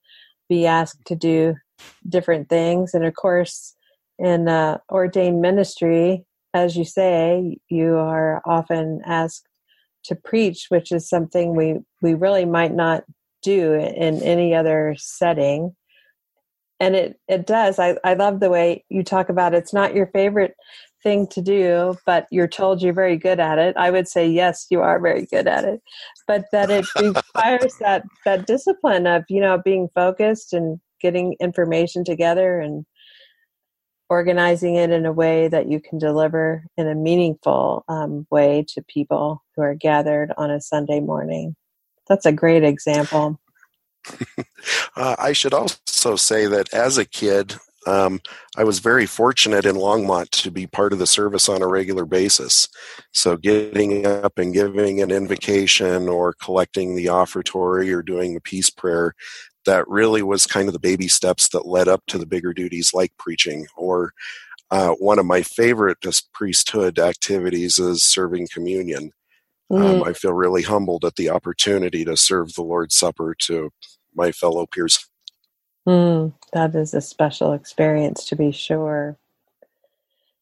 be 0.48 0.66
asked 0.66 1.06
to 1.06 1.16
do 1.16 1.56
different 2.08 2.50
things. 2.50 2.94
And 2.94 3.06
of 3.06 3.16
course, 3.16 3.76
in 4.18 4.48
uh, 4.48 4.78
ordained 4.92 5.42
ministry, 5.42 6.26
as 6.54 6.76
you 6.76 6.84
say, 6.84 7.58
you 7.70 7.96
are 7.96 8.42
often 8.46 9.02
asked 9.06 9.48
to 10.06 10.16
preach, 10.16 10.68
which 10.70 10.92
is 10.92 11.08
something 11.08 11.56
we, 11.56 11.76
we 12.02 12.14
really 12.14 12.46
might 12.46 12.74
not 12.74 13.04
do 13.42 13.74
in 13.74 14.22
any 14.22 14.54
other 14.54 14.96
setting. 14.98 15.76
And 16.80 16.96
it, 16.96 17.20
it 17.28 17.46
does. 17.46 17.78
I, 17.80 17.98
I 18.04 18.14
love 18.14 18.40
the 18.40 18.50
way 18.50 18.86
you 18.90 19.04
talk 19.04 19.30
about 19.30 19.54
it. 19.54 19.58
it's 19.58 19.74
not 19.74 19.94
your 19.94 20.08
favorite 20.08 20.56
thing 21.04 21.28
to 21.28 21.42
do, 21.42 21.96
but 22.06 22.28
you're 22.32 22.48
told 22.48 22.82
you're 22.82 22.94
very 22.94 23.18
good 23.18 23.40
at 23.40 23.60
it. 23.60 23.76
I 23.78 23.92
would 23.92 24.08
say 24.08 24.28
yes, 24.28 24.68
you 24.70 24.82
are 24.82 25.00
very 25.00 25.26
good 25.26 25.48
at 25.48 25.64
it, 25.64 25.82
but 26.28 26.46
that 26.52 26.70
it 26.70 26.86
requires 27.00 27.76
that 27.80 28.04
that 28.26 28.48
discipline 28.48 29.08
of 29.08 29.24
you 29.30 29.42
know 29.42 29.62
being 29.64 29.90
focused 29.96 30.54
and 30.54 30.80
getting 31.02 31.36
information 31.40 32.04
together 32.04 32.60
and 32.60 32.86
organizing 34.10 34.76
it 34.76 34.90
in 34.90 35.06
a 35.06 35.12
way 35.12 35.48
that 35.48 35.70
you 35.70 35.80
can 35.80 36.00
deliver 36.00 36.64
in 36.78 36.88
a 36.88 36.96
meaningful 36.96 37.86
um, 37.88 38.26
way 38.32 38.66
to 38.68 38.82
people 38.82 39.44
who 39.56 39.62
are 39.62 39.76
gathered 39.76 40.34
on 40.36 40.50
a 40.50 40.60
Sunday 40.60 41.00
morning. 41.00 41.56
That's 42.08 42.26
a 42.26 42.32
great 42.32 42.64
example. 42.64 43.40
uh, 44.96 45.16
I 45.20 45.34
should 45.34 45.54
also 45.54 46.16
say 46.16 46.48
that 46.48 46.74
as 46.74 46.98
a 46.98 47.06
kid, 47.06 47.56
um, 47.90 48.20
I 48.56 48.64
was 48.64 48.80
very 48.80 49.06
fortunate 49.06 49.66
in 49.66 49.76
Longmont 49.76 50.30
to 50.44 50.52
be 50.52 50.68
part 50.68 50.94
of 50.94 51.00
the 51.00 51.08
service 51.08 51.50
on 51.50 51.62
a 51.62 51.68
regular 51.68 52.06
basis. 52.06 52.68
So 53.14 53.36
getting 53.36 54.06
up 54.06 54.38
and 54.38 54.54
giving 54.54 55.02
an 55.02 55.10
invocation 55.10 56.08
or 56.08 56.34
collecting 56.34 56.96
the 56.96 57.08
offertory 57.08 57.92
or 57.92 58.04
doing 58.04 58.34
the 58.34 58.42
peace 58.42 58.70
prayer, 58.70 59.16
that 59.66 59.88
really 59.88 60.22
was 60.22 60.46
kind 60.46 60.68
of 60.68 60.74
the 60.74 60.80
baby 60.80 61.08
steps 61.08 61.50
that 61.50 61.68
led 61.68 61.88
up 61.88 62.04
to 62.08 62.18
the 62.18 62.28
bigger 62.28 62.54
duties 62.54 62.94
like 62.94 63.12
preaching 63.18 63.66
or 63.76 64.14
uh, 64.72 64.92
one 65.00 65.18
of 65.18 65.26
my 65.26 65.42
favorite 65.42 65.98
priesthood 66.34 67.00
activities 67.00 67.80
is 67.80 68.04
serving 68.04 68.48
communion. 68.54 69.12
Um, 69.72 69.80
mm. 69.80 70.02
Um, 70.02 70.04
I 70.04 70.14
feel 70.14 70.34
really 70.34 70.62
humbled 70.62 71.06
at 71.06 71.16
the 71.16 71.30
opportunity 71.30 72.06
to 72.06 72.16
serve 72.16 72.54
the 72.54 72.62
Lord's 72.62 72.96
Supper 72.96 73.36
to 73.40 73.72
my 74.14 74.32
fellow 74.32 74.68
peers. 74.68 75.09
Mm, 75.90 76.34
that 76.54 76.76
is 76.76 76.94
a 76.94 77.02
special 77.02 77.52
experience 77.52 78.24
to 78.26 78.36
be 78.36 78.52
sure. 78.52 79.18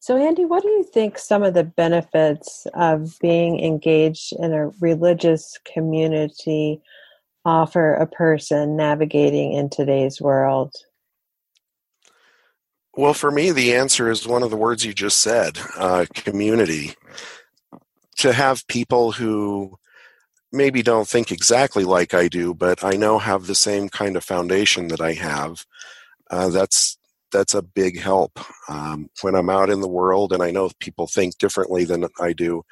So, 0.01 0.17
Andy, 0.17 0.43
what 0.43 0.61
do 0.61 0.67
you 0.67 0.83
think 0.83 1.17
some 1.17 1.41
of 1.41 1.53
the 1.53 1.63
benefits 1.63 2.67
of 2.73 3.17
being 3.21 3.63
engaged 3.63 4.33
in 4.39 4.51
a 4.51 4.67
religious 4.81 5.57
community 5.63 6.81
offer 7.45 7.93
a 7.93 8.05
person 8.07 8.75
navigating 8.75 9.53
in 9.53 9.69
today's 9.69 10.19
world? 10.19 10.73
Well, 12.97 13.13
for 13.13 13.31
me, 13.31 13.51
the 13.51 13.73
answer 13.73 14.11
is 14.11 14.27
one 14.27 14.43
of 14.43 14.49
the 14.49 14.57
words 14.57 14.83
you 14.83 14.93
just 14.93 15.19
said 15.19 15.57
uh, 15.77 16.07
community. 16.13 16.93
To 18.17 18.33
have 18.33 18.67
people 18.67 19.13
who 19.13 19.77
maybe 20.51 20.81
don't 20.81 21.07
think 21.07 21.31
exactly 21.31 21.83
like 21.83 22.13
I 22.13 22.27
do, 22.27 22.53
but 22.53 22.83
I 22.83 22.91
know 22.91 23.19
have 23.19 23.47
the 23.47 23.55
same 23.55 23.89
kind 23.89 24.15
of 24.15 24.23
foundation 24.23 24.87
that 24.89 25.01
I 25.01 25.13
have. 25.13 25.65
Uh, 26.29 26.49
that's 26.49 26.97
that's 27.31 27.53
a 27.53 27.61
big 27.61 27.99
help 27.99 28.39
um, 28.69 29.09
when 29.21 29.35
I'm 29.35 29.49
out 29.49 29.69
in 29.69 29.81
the 29.81 29.87
world, 29.87 30.31
and 30.31 30.41
I 30.41 30.51
know 30.51 30.69
people 30.79 31.07
think 31.07 31.37
differently 31.37 31.83
than 31.83 32.05
I 32.19 32.33
do. 32.33 32.63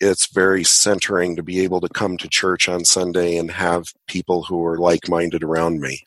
It's 0.00 0.32
very 0.32 0.62
centering 0.62 1.36
to 1.36 1.42
be 1.42 1.60
able 1.60 1.80
to 1.80 1.88
come 1.88 2.18
to 2.18 2.28
church 2.28 2.68
on 2.68 2.84
Sunday 2.84 3.36
and 3.36 3.50
have 3.50 3.92
people 4.06 4.44
who 4.44 4.64
are 4.64 4.78
like-minded 4.78 5.42
around 5.42 5.80
me. 5.80 6.04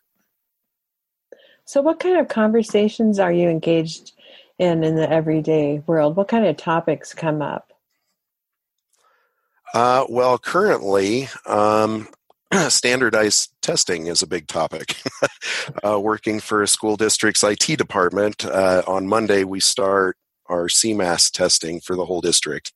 So, 1.65 1.81
what 1.81 2.00
kind 2.00 2.17
of 2.17 2.27
conversations 2.27 3.20
are 3.20 3.34
you 3.34 3.50
engaged 3.50 4.13
in 4.60 4.84
in 4.84 4.96
the 4.96 5.10
everyday 5.10 5.79
world? 5.88 6.15
What 6.15 6.27
kind 6.27 6.46
of 6.46 6.58
topics 6.58 7.13
come 7.13 7.41
up? 7.41 7.71
Uh, 9.74 10.06
well, 10.10 10.38
currently, 10.38 11.30
um, 11.46 12.08
standardized 12.70 13.54
testing 13.62 14.08
is 14.08 14.22
a 14.22 14.28
big 14.28 14.48
topic. 14.48 14.98
uh, 15.84 16.00
working 16.00 16.40
for 16.40 16.62
a 16.62 16.68
school 16.68 16.98
district's 16.98 17.44
IT 17.44 17.78
department, 17.78 18.46
uh, 18.46 18.84
on 18.88 19.08
Monday 19.08 19.44
we 19.44 19.60
start 19.60 20.18
our 20.48 20.68
CMAS 20.68 21.32
testing 21.32 21.80
for 21.80 21.96
the 21.96 22.06
whole 22.06 22.22
district. 22.22 22.74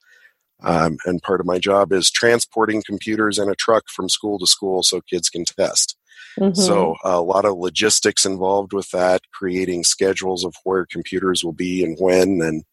Um, 0.64 0.98
and 1.06 1.22
part 1.22 1.42
of 1.42 1.46
my 1.46 1.60
job 1.60 1.92
is 1.92 2.10
transporting 2.10 2.82
computers 2.86 3.38
in 3.38 3.50
a 3.50 3.56
truck 3.56 3.84
from 3.90 4.08
school 4.08 4.40
to 4.40 4.48
school 4.48 4.84
so 4.84 5.02
kids 5.02 5.30
can 5.30 5.44
test. 5.44 5.98
Mm-hmm. 6.40 6.60
So, 6.60 6.96
a 7.04 7.22
lot 7.22 7.46
of 7.46 7.58
logistics 7.58 8.26
involved 8.26 8.74
with 8.74 8.90
that, 8.92 9.22
creating 9.32 9.84
schedules 9.84 10.44
of 10.44 10.54
where 10.64 10.86
computers 10.86 11.44
will 11.44 11.54
be 11.54 11.84
and 11.84 11.98
when, 12.00 12.42
and 12.42 12.64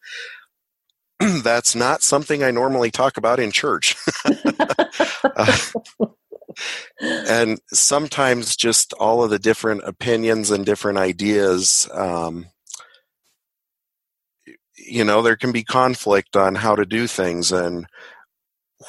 that's 1.43 1.75
not 1.75 2.01
something 2.01 2.43
I 2.43 2.51
normally 2.51 2.91
talk 2.91 3.17
about 3.17 3.39
in 3.39 3.51
church. 3.51 3.95
uh, 5.23 5.57
and 6.99 7.59
sometimes 7.71 8.55
just 8.55 8.93
all 8.93 9.23
of 9.23 9.29
the 9.29 9.39
different 9.39 9.83
opinions 9.83 10.51
and 10.51 10.65
different 10.65 10.97
ideas, 10.97 11.89
um, 11.93 12.47
you 14.75 15.03
know, 15.03 15.21
there 15.21 15.37
can 15.37 15.51
be 15.51 15.63
conflict 15.63 16.35
on 16.35 16.55
how 16.55 16.75
to 16.75 16.85
do 16.85 17.07
things. 17.07 17.51
And 17.51 17.87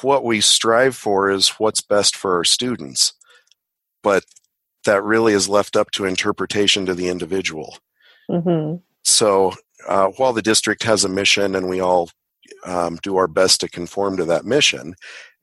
what 0.01 0.23
we 0.23 0.41
strive 0.41 0.95
for 0.95 1.29
is 1.29 1.49
what's 1.49 1.81
best 1.81 2.15
for 2.15 2.35
our 2.35 2.43
students. 2.43 3.13
But 4.03 4.23
that 4.85 5.03
really 5.03 5.33
is 5.33 5.49
left 5.49 5.75
up 5.75 5.91
to 5.91 6.05
interpretation 6.05 6.85
to 6.85 6.93
the 6.93 7.07
individual. 7.07 7.77
Mm-hmm. 8.29 8.77
So 9.03 9.53
uh, 9.87 10.07
while 10.17 10.33
the 10.33 10.41
district 10.41 10.83
has 10.83 11.03
a 11.03 11.09
mission 11.09 11.55
and 11.55 11.69
we 11.69 11.79
all 11.79 12.09
um, 12.65 12.97
do 13.03 13.17
our 13.17 13.27
best 13.27 13.61
to 13.61 13.69
conform 13.69 14.17
to 14.17 14.25
that 14.25 14.45
mission, 14.45 14.95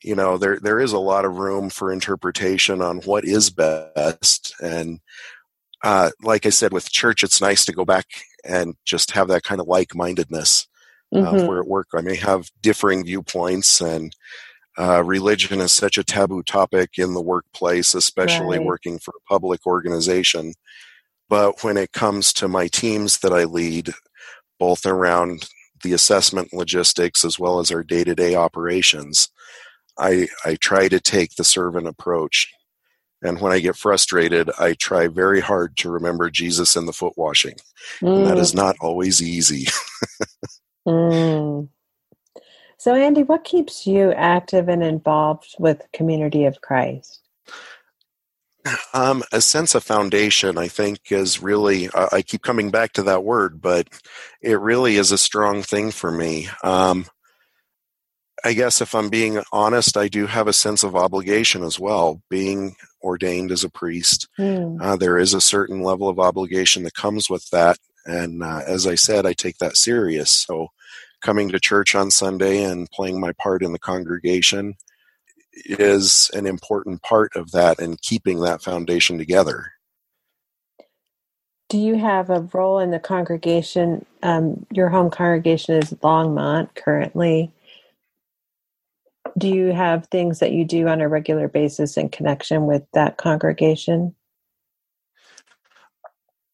you 0.02 0.14
know, 0.14 0.36
there 0.36 0.58
there 0.60 0.80
is 0.80 0.92
a 0.92 0.98
lot 0.98 1.24
of 1.24 1.38
room 1.38 1.70
for 1.70 1.92
interpretation 1.92 2.82
on 2.82 2.98
what 2.98 3.24
is 3.24 3.50
best. 3.50 4.54
And 4.60 5.00
uh, 5.84 6.10
like 6.22 6.46
I 6.46 6.50
said, 6.50 6.72
with 6.72 6.90
church, 6.90 7.22
it's 7.22 7.40
nice 7.40 7.64
to 7.64 7.72
go 7.72 7.84
back 7.84 8.06
and 8.44 8.74
just 8.84 9.12
have 9.12 9.28
that 9.28 9.44
kind 9.44 9.60
of 9.60 9.66
like 9.66 9.94
mindedness. 9.94 10.66
Uh, 11.14 11.18
mm-hmm. 11.18 11.46
Where 11.46 11.60
at 11.60 11.68
work, 11.68 11.88
I 11.94 12.00
may 12.00 12.16
have 12.16 12.50
differing 12.60 13.04
viewpoints 13.04 13.80
and. 13.80 14.14
Uh, 14.78 15.02
religion 15.04 15.60
is 15.60 15.70
such 15.70 15.98
a 15.98 16.02
taboo 16.02 16.42
topic 16.42 16.92
in 16.96 17.12
the 17.12 17.20
workplace, 17.20 17.94
especially 17.94 18.56
right. 18.56 18.66
working 18.66 18.98
for 18.98 19.12
a 19.14 19.30
public 19.30 19.66
organization. 19.66 20.54
But 21.28 21.62
when 21.62 21.76
it 21.76 21.92
comes 21.92 22.32
to 22.32 22.48
my 22.48 22.68
teams 22.68 23.18
that 23.18 23.34
I 23.34 23.44
lead, 23.44 23.92
both 24.58 24.86
around 24.86 25.46
the 25.82 25.92
assessment 25.92 26.52
logistics 26.52 27.24
as 27.24 27.38
well 27.38 27.58
as 27.58 27.70
our 27.70 27.82
day 27.82 28.04
to 28.04 28.14
day 28.14 28.34
operations, 28.34 29.28
I, 29.98 30.28
I 30.44 30.56
try 30.56 30.88
to 30.88 31.00
take 31.00 31.34
the 31.34 31.44
servant 31.44 31.86
approach. 31.86 32.52
And 33.22 33.40
when 33.40 33.52
I 33.52 33.60
get 33.60 33.76
frustrated, 33.76 34.50
I 34.58 34.74
try 34.74 35.06
very 35.06 35.40
hard 35.40 35.76
to 35.78 35.90
remember 35.90 36.28
Jesus 36.28 36.74
and 36.74 36.88
the 36.88 36.92
foot 36.92 37.12
washing. 37.16 37.54
Mm. 38.00 38.16
And 38.16 38.26
that 38.26 38.38
is 38.38 38.52
mm. 38.52 38.56
not 38.56 38.76
always 38.80 39.22
easy. 39.22 39.66
mm. 40.86 41.68
So, 42.78 42.94
Andy, 42.96 43.22
what 43.22 43.44
keeps 43.44 43.86
you 43.86 44.10
active 44.12 44.68
and 44.68 44.82
involved 44.82 45.54
with 45.60 45.86
Community 45.92 46.46
of 46.46 46.60
Christ? 46.62 47.21
Um, 48.94 49.24
a 49.32 49.40
sense 49.40 49.74
of 49.74 49.82
foundation, 49.82 50.56
I 50.56 50.68
think, 50.68 51.10
is 51.10 51.42
really, 51.42 51.88
uh, 51.88 52.08
I 52.12 52.22
keep 52.22 52.42
coming 52.42 52.70
back 52.70 52.92
to 52.92 53.02
that 53.04 53.24
word, 53.24 53.60
but 53.60 53.88
it 54.40 54.60
really 54.60 54.96
is 54.96 55.10
a 55.10 55.18
strong 55.18 55.62
thing 55.62 55.90
for 55.90 56.12
me. 56.12 56.48
Um, 56.62 57.06
I 58.44 58.52
guess 58.52 58.80
if 58.80 58.94
I'm 58.94 59.08
being 59.08 59.42
honest, 59.52 59.96
I 59.96 60.08
do 60.08 60.26
have 60.26 60.48
a 60.48 60.52
sense 60.52 60.82
of 60.82 60.96
obligation 60.96 61.62
as 61.62 61.78
well. 61.78 62.22
Being 62.28 62.76
ordained 63.02 63.52
as 63.52 63.64
a 63.64 63.70
priest, 63.70 64.28
mm. 64.38 64.80
uh, 64.80 64.96
there 64.96 65.18
is 65.18 65.34
a 65.34 65.40
certain 65.40 65.82
level 65.82 66.08
of 66.08 66.18
obligation 66.18 66.82
that 66.84 66.94
comes 66.94 67.30
with 67.30 67.48
that. 67.50 67.78
And 68.04 68.42
uh, 68.42 68.62
as 68.66 68.86
I 68.86 68.96
said, 68.96 69.26
I 69.26 69.32
take 69.32 69.58
that 69.58 69.76
serious. 69.76 70.30
So 70.30 70.68
coming 71.22 71.50
to 71.50 71.60
church 71.60 71.94
on 71.94 72.10
Sunday 72.10 72.64
and 72.64 72.90
playing 72.90 73.20
my 73.20 73.32
part 73.32 73.62
in 73.62 73.72
the 73.72 73.78
congregation 73.78 74.74
is 75.52 76.30
an 76.34 76.46
important 76.46 77.02
part 77.02 77.34
of 77.36 77.52
that 77.52 77.80
and 77.80 78.00
keeping 78.00 78.40
that 78.40 78.62
foundation 78.62 79.18
together. 79.18 79.72
Do 81.68 81.78
you 81.78 81.96
have 81.96 82.28
a 82.28 82.48
role 82.52 82.78
in 82.78 82.90
the 82.90 82.98
congregation? 82.98 84.04
Um, 84.22 84.66
your 84.70 84.88
home 84.88 85.10
congregation 85.10 85.76
is 85.76 85.92
Longmont 85.94 86.74
currently. 86.74 87.50
Do 89.38 89.48
you 89.48 89.72
have 89.72 90.06
things 90.08 90.40
that 90.40 90.52
you 90.52 90.64
do 90.64 90.88
on 90.88 91.00
a 91.00 91.08
regular 91.08 91.48
basis 91.48 91.96
in 91.96 92.10
connection 92.10 92.66
with 92.66 92.82
that 92.92 93.16
congregation? 93.16 94.14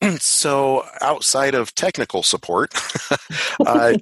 So, 0.21 0.85
outside 1.01 1.55
of 1.55 1.75
technical 1.75 2.23
support, 2.23 2.73
uh, 3.67 3.95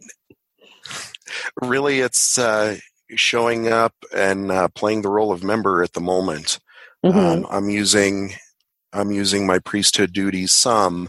really 1.62 2.00
it's 2.00 2.38
uh, 2.38 2.76
showing 3.10 3.68
up 3.68 3.94
and 4.14 4.50
uh, 4.50 4.68
playing 4.68 5.02
the 5.02 5.08
role 5.08 5.32
of 5.32 5.44
member 5.44 5.82
at 5.82 5.92
the 5.92 6.00
moment. 6.00 6.58
Mm-hmm. 7.04 7.18
Um, 7.18 7.46
I'm 7.50 7.68
using 7.68 8.32
I'm 8.92 9.12
using 9.12 9.46
my 9.46 9.58
priesthood 9.58 10.12
duties 10.12 10.52
some, 10.52 11.08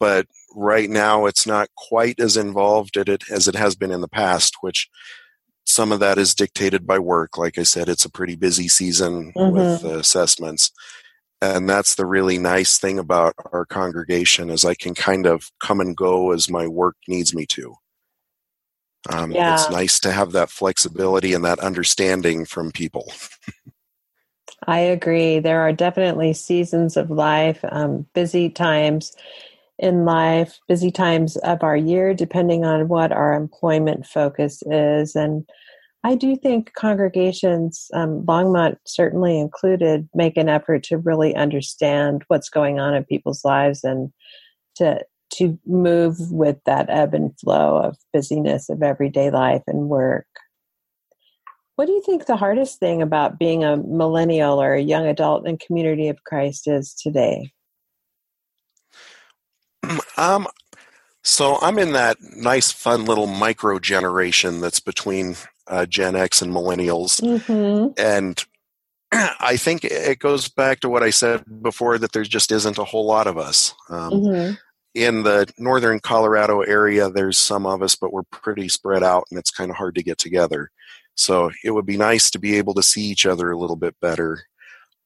but 0.00 0.26
right 0.54 0.88
now 0.88 1.26
it's 1.26 1.46
not 1.46 1.68
quite 1.76 2.18
as 2.18 2.36
involved 2.36 2.96
it 2.96 3.30
as 3.30 3.46
it 3.46 3.54
has 3.54 3.76
been 3.76 3.90
in 3.90 4.00
the 4.00 4.08
past, 4.08 4.56
which 4.62 4.88
some 5.66 5.92
of 5.92 6.00
that 6.00 6.16
is 6.16 6.34
dictated 6.34 6.86
by 6.86 6.98
work. 6.98 7.36
Like 7.36 7.58
I 7.58 7.64
said, 7.64 7.88
it's 7.88 8.04
a 8.04 8.10
pretty 8.10 8.36
busy 8.36 8.68
season 8.68 9.32
mm-hmm. 9.36 9.54
with 9.54 9.84
uh, 9.84 9.98
assessments. 9.98 10.70
And 11.42 11.68
that's 11.68 11.96
the 11.96 12.06
really 12.06 12.38
nice 12.38 12.78
thing 12.78 12.98
about 12.98 13.34
our 13.52 13.66
congregation 13.66 14.48
is 14.48 14.64
I 14.64 14.74
can 14.74 14.94
kind 14.94 15.26
of 15.26 15.50
come 15.60 15.80
and 15.80 15.94
go 15.94 16.32
as 16.32 16.48
my 16.48 16.66
work 16.66 16.96
needs 17.08 17.34
me 17.34 17.44
to. 17.50 17.74
Um, 19.08 19.32
yeah. 19.32 19.54
It's 19.54 19.70
nice 19.70 20.00
to 20.00 20.12
have 20.12 20.32
that 20.32 20.50
flexibility 20.50 21.32
and 21.32 21.44
that 21.44 21.60
understanding 21.60 22.44
from 22.44 22.72
people. 22.72 23.12
I 24.66 24.78
agree. 24.80 25.38
There 25.38 25.60
are 25.60 25.72
definitely 25.72 26.32
seasons 26.32 26.96
of 26.96 27.10
life, 27.10 27.60
um, 27.70 28.06
busy 28.14 28.48
times 28.48 29.14
in 29.78 30.04
life, 30.04 30.58
busy 30.66 30.90
times 30.90 31.36
of 31.38 31.62
our 31.62 31.76
year, 31.76 32.14
depending 32.14 32.64
on 32.64 32.88
what 32.88 33.12
our 33.12 33.34
employment 33.34 34.06
focus 34.06 34.62
is. 34.66 35.14
And 35.14 35.44
I 36.02 36.14
do 36.14 36.36
think 36.36 36.72
congregations, 36.74 37.90
um, 37.92 38.22
Longmont 38.22 38.76
certainly 38.86 39.38
included, 39.38 40.08
make 40.14 40.36
an 40.36 40.48
effort 40.48 40.82
to 40.84 40.98
really 40.98 41.34
understand 41.34 42.24
what's 42.28 42.48
going 42.48 42.80
on 42.80 42.94
in 42.94 43.04
people's 43.04 43.44
lives 43.44 43.84
and 43.84 44.12
to 44.76 45.04
to 45.34 45.58
move 45.66 46.30
with 46.30 46.58
that 46.66 46.88
ebb 46.88 47.14
and 47.14 47.38
flow 47.38 47.76
of 47.76 47.96
busyness 48.12 48.68
of 48.68 48.82
everyday 48.82 49.30
life 49.30 49.62
and 49.66 49.88
work. 49.88 50.26
What 51.76 51.86
do 51.86 51.92
you 51.92 52.02
think 52.02 52.24
the 52.24 52.36
hardest 52.36 52.80
thing 52.80 53.02
about 53.02 53.38
being 53.38 53.62
a 53.62 53.76
millennial 53.76 54.60
or 54.60 54.72
a 54.72 54.80
young 54.80 55.06
adult 55.06 55.46
in 55.46 55.58
community 55.58 56.08
of 56.08 56.24
Christ 56.24 56.66
is 56.66 56.94
today? 56.94 57.52
Um, 60.18 60.46
so 61.22 61.58
I'm 61.60 61.78
in 61.78 61.92
that 61.92 62.16
nice, 62.22 62.72
fun 62.72 63.04
little 63.04 63.26
micro 63.26 63.78
generation 63.78 64.62
that's 64.62 64.80
between 64.80 65.36
uh, 65.66 65.84
Gen 65.84 66.16
X 66.16 66.40
and 66.40 66.50
millennials, 66.50 67.20
mm-hmm. 67.20 67.92
and 67.98 68.42
I 69.12 69.58
think 69.58 69.84
it 69.84 70.18
goes 70.18 70.48
back 70.48 70.80
to 70.80 70.88
what 70.88 71.02
I 71.02 71.10
said 71.10 71.44
before 71.60 71.98
that 71.98 72.12
there 72.12 72.22
just 72.22 72.50
isn't 72.50 72.78
a 72.78 72.84
whole 72.84 73.04
lot 73.04 73.26
of 73.26 73.36
us. 73.36 73.74
Um, 73.90 74.12
mm-hmm 74.12 74.52
in 74.96 75.24
the 75.24 75.46
northern 75.58 76.00
Colorado 76.00 76.62
area, 76.62 77.10
there's 77.10 77.36
some 77.36 77.66
of 77.66 77.82
us, 77.82 77.94
but 77.94 78.14
we're 78.14 78.22
pretty 78.32 78.66
spread 78.66 79.02
out 79.02 79.24
and 79.30 79.38
it's 79.38 79.50
kind 79.50 79.70
of 79.70 79.76
hard 79.76 79.94
to 79.96 80.02
get 80.02 80.16
together. 80.16 80.70
So 81.14 81.50
it 81.62 81.72
would 81.72 81.84
be 81.84 81.98
nice 81.98 82.30
to 82.30 82.38
be 82.38 82.56
able 82.56 82.72
to 82.74 82.82
see 82.82 83.02
each 83.02 83.26
other 83.26 83.50
a 83.50 83.58
little 83.58 83.76
bit 83.76 83.94
better. 84.00 84.44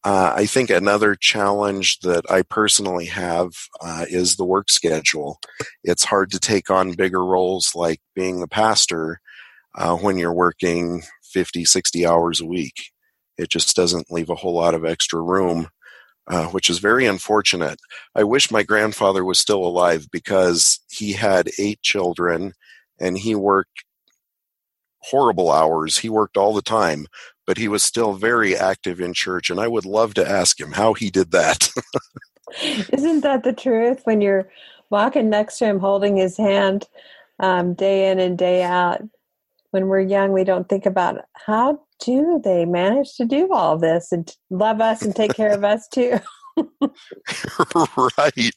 Uh, 0.05 0.33
I 0.37 0.47
think 0.47 0.71
another 0.71 1.17
challenge 1.17 1.99
that 2.01 2.25
I 2.31 2.43
personally 2.43 3.07
have 3.07 3.51
uh, 3.81 4.07
is 4.09 4.37
the 4.37 4.45
work 4.45 4.71
schedule. 4.71 5.41
It's 5.83 6.05
hard 6.05 6.31
to 6.31 6.39
take 6.39 6.71
on 6.71 6.93
bigger 6.93 7.25
roles 7.25 7.73
like 7.75 8.01
being 8.15 8.39
the 8.39 8.49
pastor 8.49 9.21
uh, 9.75 9.97
when 9.97 10.19
you're 10.19 10.33
working 10.33 11.03
50, 11.25 11.65
60 11.65 12.07
hours 12.07 12.41
a 12.41 12.47
week. 12.47 12.93
It 13.37 13.51
just 13.51 13.75
doesn't 13.75 14.11
leave 14.11 14.31
a 14.31 14.37
whole 14.37 14.55
lot 14.55 14.75
of 14.75 14.85
extra 14.85 15.21
room 15.21 15.69
uh, 16.31 16.47
which 16.47 16.71
is 16.71 16.79
very 16.79 17.07
unfortunate. 17.07 17.81
I 18.15 18.23
wish 18.23 18.51
my 18.51 18.63
grandfather 18.63 19.25
was 19.25 19.39
still 19.39 19.65
alive 19.65 20.07
because 20.13 20.79
he 20.89 21.13
had 21.13 21.51
eight 21.59 21.83
children 21.83 22.53
and 23.01 23.19
he 23.19 23.35
worked 23.35 23.85
horrible 25.01 25.51
hours. 25.51 25.99
He 25.99 26.09
worked 26.09 26.37
all 26.37 26.55
the 26.55 26.63
time, 26.63 27.07
but 27.47 27.59
he 27.59 27.67
was 27.67 27.83
still 27.83 28.13
very 28.15 28.57
active 28.57 29.01
in 29.01 29.13
church. 29.13 29.51
And 29.51 29.59
I 29.59 29.67
would 29.67 29.85
love 29.85 30.15
to 30.15 30.29
ask 30.29 30.61
him 30.61 30.73
how 30.73 30.95
he 30.95 31.11
did 31.11 31.33
that. 31.33 31.69
Isn't 32.93 33.23
that 33.23 33.43
the 33.43 33.53
truth? 33.53 34.03
When 34.05 34.21
you're 34.21 34.49
walking 34.89 35.31
next 35.31 35.59
to 35.59 35.67
him, 35.67 35.81
holding 35.81 36.17
his 36.17 36.37
hand 36.37 36.87
um, 37.41 37.75
day 37.75 38.11
in 38.11 38.21
and 38.21 38.39
day 38.39 38.63
out, 38.63 39.03
when 39.73 39.89
we're 39.89 40.01
young, 40.01 40.33
we 40.33 40.45
don't 40.45 40.69
think 40.69 40.87
about 40.87 41.25
how 41.33 41.81
do 42.01 42.41
they 42.43 42.65
manage 42.65 43.15
to 43.17 43.25
do 43.25 43.49
all 43.53 43.79
this 43.79 44.13
and 44.13 44.35
love 44.51 44.81
us 44.81 45.03
and 45.03 45.15
take 45.15 45.35
care 45.35 45.53
of 45.53 45.65
us 45.65 45.87
too? 45.89 46.19
right. 48.19 48.51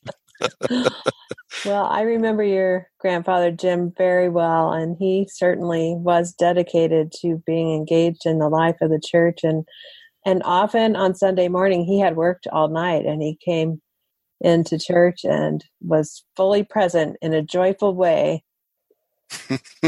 well, 1.65 1.85
I 1.85 2.01
remember 2.01 2.43
your 2.43 2.87
grandfather 2.99 3.51
Jim 3.51 3.93
very 3.97 4.29
well, 4.29 4.71
and 4.71 4.95
he 4.99 5.27
certainly 5.31 5.95
was 5.97 6.33
dedicated 6.33 7.11
to 7.21 7.41
being 7.45 7.73
engaged 7.73 8.25
in 8.25 8.39
the 8.39 8.49
life 8.49 8.77
of 8.81 8.89
the 8.89 9.01
church. 9.03 9.39
and 9.43 9.65
And 10.25 10.41
often 10.45 10.95
on 10.95 11.15
Sunday 11.15 11.47
morning, 11.47 11.85
he 11.85 11.99
had 11.99 12.15
worked 12.15 12.47
all 12.51 12.67
night, 12.69 13.05
and 13.05 13.21
he 13.21 13.37
came 13.43 13.81
into 14.41 14.77
church 14.77 15.23
and 15.23 15.63
was 15.81 16.23
fully 16.35 16.63
present 16.63 17.15
in 17.21 17.33
a 17.33 17.41
joyful 17.41 17.95
way 17.95 18.43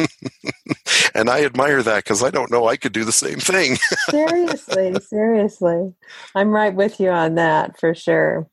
and 1.15 1.29
I 1.29 1.43
admire 1.43 1.83
that 1.83 2.03
because 2.03 2.23
I 2.23 2.29
don't 2.29 2.51
know 2.51 2.67
I 2.67 2.77
could 2.77 2.93
do 2.93 3.03
the 3.03 3.11
same 3.11 3.39
thing. 3.39 3.77
seriously, 4.09 4.95
seriously. 5.01 5.93
I'm 6.33 6.49
right 6.49 6.73
with 6.73 6.99
you 6.99 7.09
on 7.09 7.35
that 7.35 7.79
for 7.79 7.93
sure. 7.93 8.47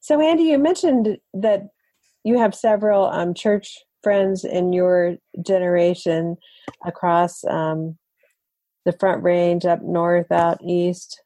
So, 0.00 0.20
Andy, 0.20 0.44
you 0.44 0.58
mentioned 0.58 1.18
that 1.34 1.68
you 2.24 2.38
have 2.38 2.54
several 2.54 3.06
um, 3.06 3.34
church 3.34 3.78
friends 4.02 4.44
in 4.44 4.72
your 4.72 5.16
generation 5.44 6.36
across 6.84 7.44
um, 7.44 7.98
the 8.84 8.92
Front 8.92 9.22
Range, 9.22 9.64
up 9.64 9.82
north, 9.82 10.32
out 10.32 10.58
east, 10.64 11.22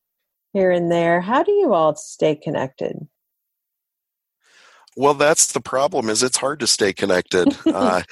here 0.53 0.71
and 0.71 0.91
there. 0.91 1.21
How 1.21 1.43
do 1.43 1.53
you 1.53 1.73
all 1.73 1.95
stay 1.95 2.35
connected? 2.35 3.09
Well, 4.97 5.15
that's 5.15 5.53
the 5.53 5.61
problem. 5.61 6.09
Is 6.09 6.23
it's 6.23 6.39
hard 6.39 6.61
to 6.61 6.67
stay 6.67 6.93
connected. 6.93 7.57
Uh, 7.67 8.03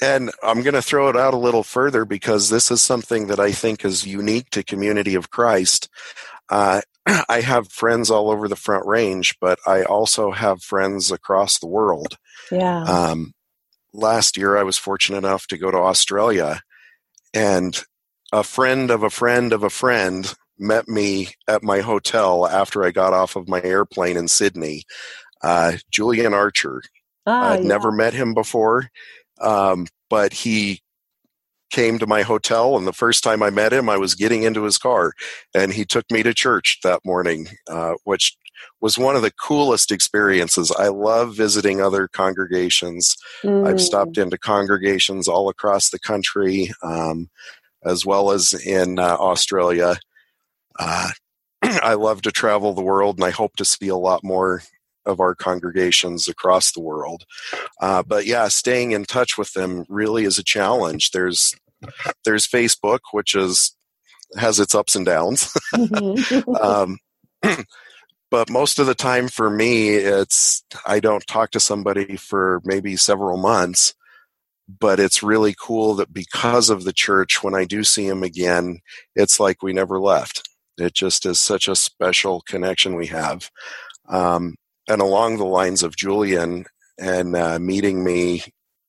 and 0.00 0.30
I'm 0.42 0.62
going 0.62 0.74
to 0.74 0.82
throw 0.82 1.08
it 1.08 1.16
out 1.16 1.34
a 1.34 1.38
little 1.38 1.62
further 1.62 2.04
because 2.04 2.48
this 2.48 2.70
is 2.70 2.80
something 2.80 3.26
that 3.26 3.40
I 3.40 3.52
think 3.52 3.84
is 3.84 4.06
unique 4.06 4.50
to 4.50 4.62
Community 4.62 5.14
of 5.14 5.30
Christ. 5.30 5.88
Uh, 6.48 6.80
I 7.28 7.40
have 7.40 7.70
friends 7.70 8.10
all 8.10 8.30
over 8.30 8.48
the 8.48 8.56
Front 8.56 8.86
Range, 8.86 9.36
but 9.40 9.58
I 9.66 9.82
also 9.82 10.30
have 10.30 10.62
friends 10.62 11.10
across 11.10 11.58
the 11.58 11.66
world. 11.66 12.16
Yeah. 12.50 12.82
Um, 12.84 13.34
last 13.92 14.36
year, 14.36 14.56
I 14.56 14.62
was 14.62 14.78
fortunate 14.78 15.18
enough 15.18 15.46
to 15.48 15.58
go 15.58 15.70
to 15.70 15.78
Australia, 15.78 16.62
and 17.34 17.80
a 18.32 18.42
friend 18.42 18.90
of 18.90 19.02
a 19.02 19.10
friend 19.10 19.52
of 19.52 19.62
a 19.62 19.70
friend 19.70 20.34
met 20.58 20.88
me 20.88 21.28
at 21.48 21.62
my 21.62 21.80
hotel 21.80 22.46
after 22.46 22.84
I 22.84 22.90
got 22.90 23.12
off 23.12 23.34
of 23.34 23.48
my 23.48 23.62
airplane 23.62 24.16
in 24.16 24.28
Sydney. 24.28 24.84
Uh, 25.42 25.74
Julian 25.90 26.34
Archer. 26.34 26.82
Ah, 27.26 27.52
I'd 27.52 27.62
yeah. 27.62 27.68
never 27.68 27.90
met 27.90 28.12
him 28.14 28.34
before. 28.34 28.88
Um, 29.40 29.86
but 30.08 30.32
he 30.32 30.82
came 31.70 31.98
to 31.98 32.06
my 32.06 32.22
hotel, 32.22 32.76
and 32.76 32.86
the 32.86 32.92
first 32.92 33.22
time 33.22 33.42
I 33.42 33.50
met 33.50 33.72
him, 33.72 33.88
I 33.88 33.96
was 33.96 34.14
getting 34.14 34.42
into 34.42 34.64
his 34.64 34.76
car, 34.76 35.12
and 35.54 35.72
he 35.72 35.84
took 35.84 36.10
me 36.10 36.22
to 36.22 36.34
church 36.34 36.78
that 36.82 37.00
morning, 37.04 37.48
uh, 37.68 37.94
which 38.04 38.36
was 38.80 38.98
one 38.98 39.16
of 39.16 39.22
the 39.22 39.32
coolest 39.32 39.90
experiences. 39.90 40.72
I 40.72 40.88
love 40.88 41.36
visiting 41.36 41.80
other 41.80 42.08
congregations. 42.08 43.16
Mm. 43.42 43.66
I've 43.66 43.80
stopped 43.80 44.18
into 44.18 44.36
congregations 44.36 45.28
all 45.28 45.48
across 45.48 45.90
the 45.90 45.98
country, 45.98 46.72
um, 46.82 47.30
as 47.84 48.04
well 48.04 48.32
as 48.32 48.52
in 48.52 48.98
uh, 48.98 49.16
Australia. 49.18 49.96
Uh, 50.78 51.10
I 51.62 51.94
love 51.94 52.22
to 52.22 52.32
travel 52.32 52.74
the 52.74 52.82
world, 52.82 53.16
and 53.16 53.24
I 53.24 53.30
hope 53.30 53.56
to 53.56 53.64
see 53.64 53.88
a 53.88 53.96
lot 53.96 54.24
more 54.24 54.62
of 55.06 55.20
our 55.20 55.34
congregations 55.34 56.28
across 56.28 56.72
the 56.72 56.80
world. 56.80 57.24
Uh, 57.80 58.02
but 58.02 58.26
yeah, 58.26 58.48
staying 58.48 58.92
in 58.92 59.04
touch 59.04 59.38
with 59.38 59.52
them 59.52 59.84
really 59.88 60.24
is 60.24 60.38
a 60.38 60.44
challenge. 60.44 61.10
There's 61.10 61.54
there's 62.24 62.46
Facebook, 62.46 63.00
which 63.12 63.34
is 63.34 63.74
has 64.36 64.60
its 64.60 64.74
ups 64.74 64.94
and 64.94 65.06
downs. 65.06 65.52
Mm-hmm. 65.74 66.54
um, 66.62 66.98
but 68.30 68.50
most 68.50 68.78
of 68.78 68.86
the 68.86 68.94
time 68.94 69.28
for 69.28 69.50
me, 69.50 69.90
it's 69.90 70.62
I 70.86 71.00
don't 71.00 71.26
talk 71.26 71.50
to 71.52 71.60
somebody 71.60 72.16
for 72.16 72.60
maybe 72.64 72.96
several 72.96 73.38
months. 73.38 73.94
But 74.78 75.00
it's 75.00 75.20
really 75.20 75.52
cool 75.60 75.96
that 75.96 76.12
because 76.12 76.70
of 76.70 76.84
the 76.84 76.92
church, 76.92 77.42
when 77.42 77.56
I 77.56 77.64
do 77.64 77.82
see 77.82 78.08
them 78.08 78.22
again, 78.22 78.78
it's 79.16 79.40
like 79.40 79.64
we 79.64 79.72
never 79.72 79.98
left. 79.98 80.48
It 80.78 80.94
just 80.94 81.26
is 81.26 81.40
such 81.40 81.66
a 81.66 81.74
special 81.74 82.40
connection 82.42 82.94
we 82.94 83.08
have. 83.08 83.50
Um, 84.08 84.54
and 84.90 85.00
along 85.00 85.38
the 85.38 85.44
lines 85.44 85.84
of 85.84 85.96
Julian 85.96 86.66
and 86.98 87.36
uh, 87.36 87.58
meeting 87.60 88.02
me 88.02 88.42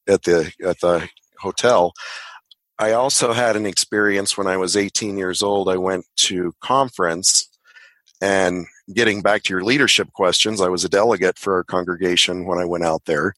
at 0.07 0.23
the 0.23 0.51
at 0.65 0.79
the 0.79 1.07
hotel, 1.39 1.93
I 2.79 2.93
also 2.93 3.33
had 3.33 3.55
an 3.55 3.67
experience 3.67 4.35
when 4.35 4.47
I 4.47 4.57
was 4.57 4.75
18 4.75 5.17
years 5.17 5.43
old. 5.43 5.69
I 5.69 5.77
went 5.77 6.05
to 6.17 6.53
conference, 6.59 7.47
and 8.19 8.65
getting 8.93 9.21
back 9.21 9.43
to 9.43 9.53
your 9.53 9.63
leadership 9.63 10.11
questions, 10.13 10.59
I 10.59 10.69
was 10.69 10.83
a 10.83 10.89
delegate 10.89 11.37
for 11.37 11.53
our 11.53 11.63
congregation 11.63 12.45
when 12.45 12.57
I 12.57 12.65
went 12.65 12.83
out 12.83 13.05
there. 13.05 13.35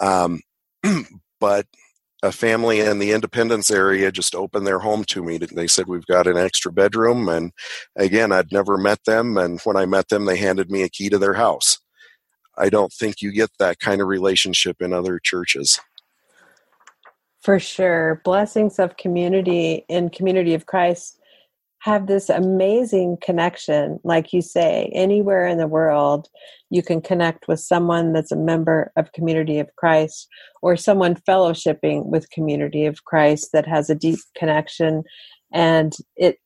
Um, 0.00 0.42
but 1.40 1.66
a 2.22 2.32
family 2.32 2.80
in 2.80 2.98
the 2.98 3.12
Independence 3.12 3.70
area 3.70 4.12
just 4.12 4.34
opened 4.34 4.66
their 4.66 4.78
home 4.80 5.04
to 5.04 5.22
me. 5.22 5.38
They 5.38 5.66
said, 5.66 5.86
We've 5.86 6.06
got 6.06 6.26
an 6.26 6.36
extra 6.36 6.70
bedroom. 6.70 7.30
And 7.30 7.52
again, 7.96 8.30
I'd 8.30 8.52
never 8.52 8.76
met 8.76 9.04
them. 9.04 9.38
And 9.38 9.60
when 9.62 9.76
I 9.76 9.86
met 9.86 10.08
them, 10.08 10.26
they 10.26 10.36
handed 10.36 10.70
me 10.70 10.82
a 10.82 10.90
key 10.90 11.08
to 11.08 11.18
their 11.18 11.34
house. 11.34 11.78
I 12.56 12.68
don't 12.70 12.92
think 12.92 13.22
you 13.22 13.32
get 13.32 13.50
that 13.58 13.80
kind 13.80 14.00
of 14.00 14.08
relationship 14.08 14.80
in 14.80 14.92
other 14.92 15.18
churches. 15.18 15.80
For 17.40 17.58
sure. 17.58 18.22
Blessings 18.24 18.78
of 18.78 18.96
community 18.96 19.84
in 19.88 20.08
Community 20.08 20.54
of 20.54 20.66
Christ 20.66 21.20
have 21.80 22.06
this 22.06 22.30
amazing 22.30 23.18
connection. 23.20 24.00
Like 24.04 24.32
you 24.32 24.40
say, 24.40 24.90
anywhere 24.94 25.46
in 25.46 25.58
the 25.58 25.66
world, 25.66 26.28
you 26.70 26.82
can 26.82 27.02
connect 27.02 27.46
with 27.46 27.60
someone 27.60 28.14
that's 28.14 28.32
a 28.32 28.36
member 28.36 28.90
of 28.96 29.12
Community 29.12 29.58
of 29.58 29.68
Christ 29.76 30.26
or 30.62 30.76
someone 30.76 31.16
fellowshipping 31.28 32.06
with 32.06 32.30
Community 32.30 32.86
of 32.86 33.04
Christ 33.04 33.50
that 33.52 33.66
has 33.66 33.90
a 33.90 33.94
deep 33.94 34.20
connection. 34.34 35.02
And 35.52 35.94
it 36.16 36.38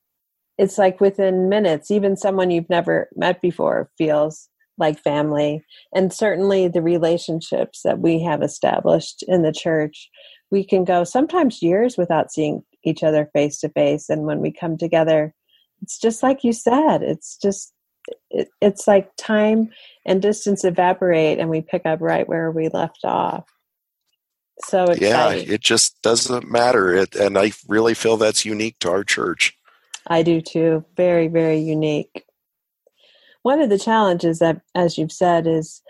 it's 0.59 0.77
like 0.77 1.01
within 1.01 1.49
minutes, 1.49 1.93
even 1.93 2.17
someone 2.17 2.51
you've 2.51 2.69
never 2.69 3.09
met 3.15 3.41
before 3.41 3.91
feels 3.97 4.49
like 4.79 5.03
family. 5.03 5.65
And 5.93 6.13
certainly 6.13 6.69
the 6.69 6.83
relationships 6.83 7.83
that 7.85 7.99
we 7.99 8.23
have 8.23 8.43
established 8.43 9.25
in 9.27 9.43
the 9.43 9.53
church 9.53 10.09
we 10.51 10.65
can 10.65 10.83
go 10.85 11.05
sometimes 11.05 11.63
years 11.63 11.99
without 11.99 12.33
seeing 12.33 12.63
each 12.83 13.03
other 13.03 13.29
face 13.35 13.59
to 13.59 13.69
face 13.69 14.09
and 14.09 14.23
when 14.23 14.41
we 14.41 14.51
come 14.51 14.79
together 14.79 15.35
it's 15.83 15.99
just 15.99 16.23
like 16.23 16.43
you 16.43 16.53
said 16.53 17.03
it's 17.03 17.37
just 17.37 17.75
it, 18.31 18.49
it's 18.61 18.87
like 18.87 19.11
time 19.17 19.71
and 20.07 20.23
distance 20.23 20.65
evaporate 20.65 21.39
and 21.39 21.51
we 21.51 21.61
pick 21.61 21.83
up 21.85 22.01
right 22.01 22.29
where 22.29 22.51
we 22.51 22.69
left 22.69 23.01
off. 23.05 23.45
So 24.65 24.85
exciting. 24.85 25.09
yeah 25.49 25.55
it 25.55 25.61
just 25.61 26.01
doesn't 26.03 26.51
matter. 26.51 26.95
It, 26.95 27.15
and 27.15 27.39
i 27.39 27.53
really 27.69 27.95
feel 27.95 28.17
that's 28.17 28.45
unique 28.45 28.79
to 28.81 28.91
our 28.91 29.05
church. 29.05 29.57
I 30.07 30.23
do 30.23 30.41
too. 30.41 30.85
Very 30.97 31.29
very 31.29 31.59
unique 31.59 32.25
one 33.49 33.63
of 33.63 33.71
the 33.71 33.79
challenges 33.79 34.41
that, 34.41 34.61
as 34.75 34.99
you've 34.99 35.11
said, 35.11 35.47
is 35.47 35.81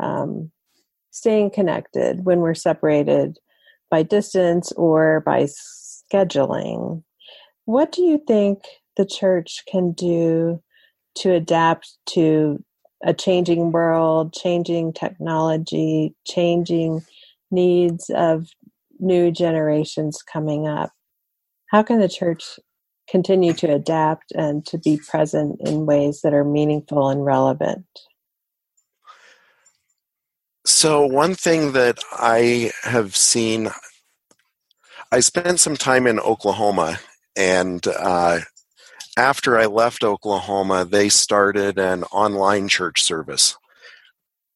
um, 0.00 0.48
staying 1.10 1.50
connected 1.50 2.24
when 2.24 2.38
we're 2.38 2.54
separated 2.54 3.36
by 3.90 4.04
distance 4.04 4.70
or 4.76 5.20
by 5.26 5.42
scheduling. 5.42 7.02
What 7.64 7.90
do 7.90 8.02
you 8.02 8.22
think 8.28 8.60
the 8.96 9.04
church 9.04 9.64
can 9.68 9.90
do 9.90 10.62
to 11.16 11.32
adapt 11.32 11.98
to 12.10 12.62
a 13.04 13.12
changing 13.12 13.72
world, 13.72 14.32
changing 14.32 14.92
technology, 14.92 16.14
changing 16.24 17.02
needs 17.50 18.08
of 18.14 18.46
new 19.00 19.32
generations 19.32 20.22
coming 20.22 20.68
up? 20.68 20.92
How 21.70 21.82
can 21.82 21.98
the 21.98 22.08
church 22.08 22.60
continue 23.10 23.52
to 23.54 23.74
adapt 23.74 24.32
and 24.32 24.64
to 24.66 24.78
be 24.78 24.98
present 25.08 25.60
in 25.60 25.86
ways 25.86 26.20
that 26.22 26.32
are 26.32 26.44
meaningful 26.44 27.08
and 27.08 27.24
relevant? 27.24 27.86
So, 30.64 31.04
one 31.04 31.34
thing 31.34 31.72
that 31.72 31.98
I 32.12 32.70
have 32.82 33.16
seen, 33.16 33.70
I 35.10 35.20
spent 35.20 35.58
some 35.58 35.76
time 35.76 36.06
in 36.06 36.20
Oklahoma, 36.20 37.00
and 37.36 37.84
uh, 37.86 38.40
after 39.16 39.58
I 39.58 39.66
left 39.66 40.04
Oklahoma, 40.04 40.84
they 40.84 41.08
started 41.08 41.78
an 41.78 42.04
online 42.04 42.68
church 42.68 43.02
service, 43.02 43.56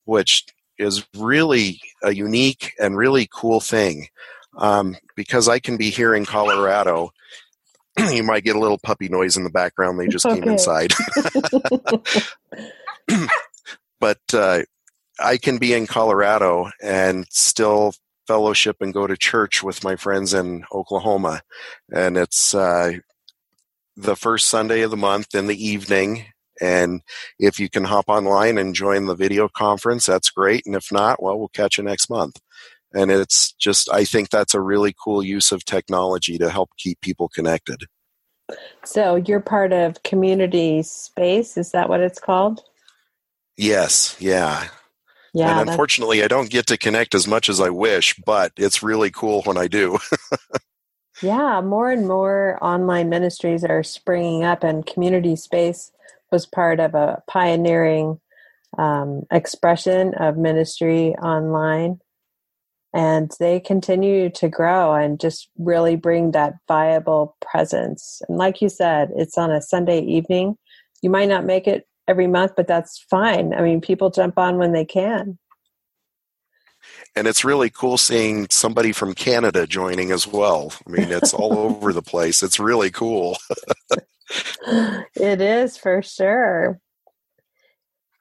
which 0.05 0.45
is 0.79 1.05
really 1.17 1.81
a 2.03 2.15
unique 2.15 2.75
and 2.79 2.97
really 2.97 3.29
cool 3.33 3.61
thing. 3.61 4.09
Um, 4.57 4.97
because 5.17 5.49
I 5.49 5.59
can 5.59 5.77
be 5.77 5.91
here 5.91 6.15
in 6.15 6.25
Colorado 6.25 7.11
you 8.11 8.23
might 8.23 8.45
get 8.45 8.57
a 8.57 8.61
little 8.61 8.79
puppy 8.79 9.09
noise 9.09 9.37
in 9.37 9.45
the 9.45 9.51
background. 9.51 9.99
They 9.99 10.09
just 10.09 10.27
okay. 10.27 10.41
came 10.41 10.49
inside. 10.49 10.93
but 14.01 14.21
uh, 14.33 14.63
I 15.21 15.37
can 15.37 15.59
be 15.59 15.75
in 15.75 15.87
Colorado 15.87 16.71
and 16.83 17.27
still 17.31 17.95
fellowship 18.27 18.77
and 18.81 18.95
go 18.95 19.07
to 19.07 19.17
church 19.17 19.63
with 19.63 19.85
my 19.85 19.97
friends 19.97 20.35
in 20.35 20.65
Oklahoma. 20.73 21.43
And 21.93 22.17
it's 22.17 22.55
uh, 22.55 22.95
the 23.97 24.17
first 24.17 24.49
Sunday 24.49 24.83
of 24.83 24.91
the 24.91 24.97
month 24.97 25.35
in 25.35 25.47
the 25.47 25.65
evening. 25.65 26.27
And 26.61 27.03
if 27.39 27.59
you 27.59 27.69
can 27.69 27.85
hop 27.85 28.07
online 28.09 28.59
and 28.59 28.75
join 28.75 29.07
the 29.07 29.15
video 29.15 29.49
conference, 29.49 30.07
that's 30.07 30.31
great. 30.31 30.65
And 30.67 30.75
if 30.75 30.91
not, 30.93 31.23
well, 31.23 31.39
we'll 31.39 31.49
catch 31.49 31.79
you 31.79 31.85
next 31.85 32.09
month. 32.09 32.41
And 32.95 33.11
it's 33.11 33.53
just, 33.53 33.91
I 33.93 34.05
think 34.05 34.31
that's 34.31 34.55
a 34.55 34.61
really 34.61 34.95
cool 35.03 35.23
use 35.23 35.53
of 35.53 35.65
technology 35.65 36.39
to 36.39 36.51
help 36.51 36.71
keep 36.79 37.01
people 37.01 37.29
connected. 37.29 37.85
So 38.85 39.17
you're 39.17 39.41
part 39.41 39.73
of 39.73 40.03
community 40.03 40.83
space, 40.83 41.57
is 41.57 41.73
that 41.73 41.89
what 41.89 42.01
it's 42.01 42.21
called? 42.21 42.61
Yes, 43.57 44.17
yeah. 44.21 44.69
Yeah. 45.33 45.59
And 45.59 45.69
unfortunately, 45.69 46.23
I 46.23 46.29
don't 46.29 46.51
get 46.51 46.67
to 46.69 46.79
connect 46.79 47.15
as 47.15 47.27
much 47.27 47.49
as 47.49 47.61
I 47.61 47.71
wish, 47.71 48.15
but 48.25 48.53
it's 48.57 48.85
really 48.85 49.11
cool 49.11 49.43
when 49.43 49.57
I 49.57 49.67
do. 49.67 49.99
yeah, 51.23 51.61
more 51.61 51.91
and 51.91 52.07
more 52.07 52.57
online 52.63 53.09
ministries 53.09 53.65
are 53.65 53.83
springing 53.83 54.45
up, 54.45 54.63
and 54.63 54.87
community 54.87 55.35
space 55.35 55.91
was 56.31 56.47
part 56.47 56.79
of 56.79 56.95
a 56.95 57.21
pioneering 57.27 58.21
um, 58.79 59.23
expression 59.33 60.15
of 60.15 60.37
ministry 60.37 61.17
online 61.17 61.99
and 62.95 63.33
they 63.41 63.59
continue 63.59 64.31
to 64.31 64.49
grow 64.49 64.95
and 64.95 65.21
just 65.21 65.51
really 65.59 65.97
bring 65.97 66.31
that 66.31 66.55
viable 66.69 67.37
presence. 67.41 68.23
And 68.29 68.39
like 68.39 68.63
you 68.63 68.69
said 68.69 69.11
it's 69.17 69.37
on 69.37 69.51
a 69.51 69.61
sunday 69.61 70.01
evening. 70.01 70.57
You 71.03 71.11
might 71.11 71.29
not 71.29 71.45
make 71.45 71.67
it 71.67 71.87
every 72.09 72.29
month 72.29 72.53
but 72.57 72.69
that's 72.69 73.05
fine. 73.11 73.53
I 73.53 73.61
mean 73.61 73.81
people 73.81 74.11
jump 74.11 74.39
on 74.39 74.57
when 74.57 74.73
they 74.73 74.85
can. 74.85 75.39
And 77.17 77.27
it's 77.27 77.45
really 77.45 77.71
cool 77.71 77.99
seeing 77.99 78.47
somebody 78.51 78.93
from 78.93 79.15
canada 79.15 79.67
joining 79.67 80.13
as 80.13 80.27
well. 80.27 80.73
I 80.87 80.91
mean 80.91 81.11
it's 81.11 81.35
all 81.35 81.59
over 81.59 81.93
the 81.93 82.03
place. 82.03 82.43
It's 82.43 82.61
really 82.61 82.91
cool. 82.91 83.37
It 85.15 85.43
is 85.43 85.77
for 85.77 86.01
sure 86.03 86.81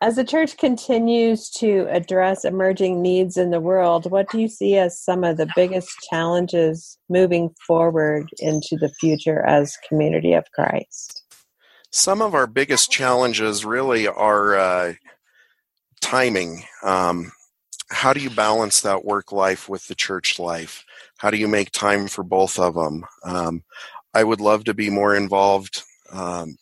as 0.04 0.18
the 0.18 0.26
church 0.26 0.58
continues 0.58 1.50
to 1.50 1.88
address 1.90 2.44
emerging 2.44 3.02
needs 3.02 3.38
in 3.38 3.52
the 3.52 3.62
world, 3.62 4.12
what 4.12 4.30
do 4.30 4.38
you 4.38 4.50
see 4.50 4.76
as 4.76 5.02
some 5.02 5.24
of 5.24 5.38
the 5.38 5.50
biggest 5.56 5.98
challenges 6.10 6.98
moving 7.08 7.52
forward 7.66 8.28
into 8.40 8.76
the 8.76 8.92
future 9.00 9.46
as 9.46 9.78
community 9.88 10.34
of 10.34 10.44
Christ? 10.52 11.24
Some 11.90 12.22
of 12.22 12.36
our 12.36 12.48
biggest 12.48 12.92
challenges 12.92 13.64
really 13.64 14.06
are 14.06 14.58
uh, 14.58 14.94
timing. 16.02 16.66
Um, 16.84 17.32
how 17.90 18.12
do 18.12 18.20
you 18.20 18.30
balance 18.30 18.82
that 18.82 19.06
work 19.06 19.32
life 19.32 19.70
with 19.70 19.88
the 19.88 19.96
church 19.96 20.38
life? 20.38 20.84
How 21.18 21.32
do 21.32 21.38
you 21.38 21.48
make 21.48 21.72
time 21.72 22.10
for 22.10 22.24
both 22.24 22.60
of 22.60 22.74
them? 22.74 23.06
Um, 23.24 23.64
I 24.14 24.26
would 24.26 24.42
love 24.42 24.66
to 24.66 24.74
be 24.74 24.90
more 24.90 25.16
involved. 25.16 25.82
Um, 26.12 26.58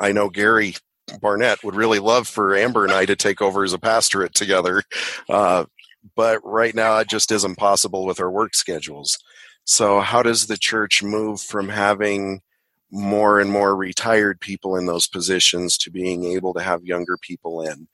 I 0.00 0.12
know 0.12 0.30
Gary 0.30 0.76
Barnett 1.20 1.62
would 1.62 1.74
really 1.74 1.98
love 1.98 2.26
for 2.26 2.56
Amber 2.56 2.84
and 2.84 2.92
I 2.92 3.06
to 3.06 3.16
take 3.16 3.40
over 3.40 3.64
as 3.64 3.72
a 3.72 3.78
pastorate 3.78 4.34
together. 4.34 4.82
Uh, 5.28 5.66
but 6.14 6.40
right 6.44 6.74
now 6.74 6.98
it 6.98 7.08
just 7.08 7.32
isn't 7.32 7.56
possible 7.56 8.06
with 8.06 8.20
our 8.20 8.30
work 8.30 8.54
schedules. 8.54 9.18
So, 9.64 10.00
how 10.00 10.22
does 10.22 10.46
the 10.46 10.56
church 10.56 11.02
move 11.02 11.40
from 11.40 11.68
having 11.68 12.42
more 12.90 13.40
and 13.40 13.50
more 13.50 13.76
retired 13.76 14.40
people 14.40 14.76
in 14.76 14.86
those 14.86 15.06
positions 15.08 15.76
to 15.78 15.90
being 15.90 16.24
able 16.24 16.54
to 16.54 16.60
have 16.60 16.84
younger 16.84 17.16
people 17.16 17.62
in. 17.62 17.88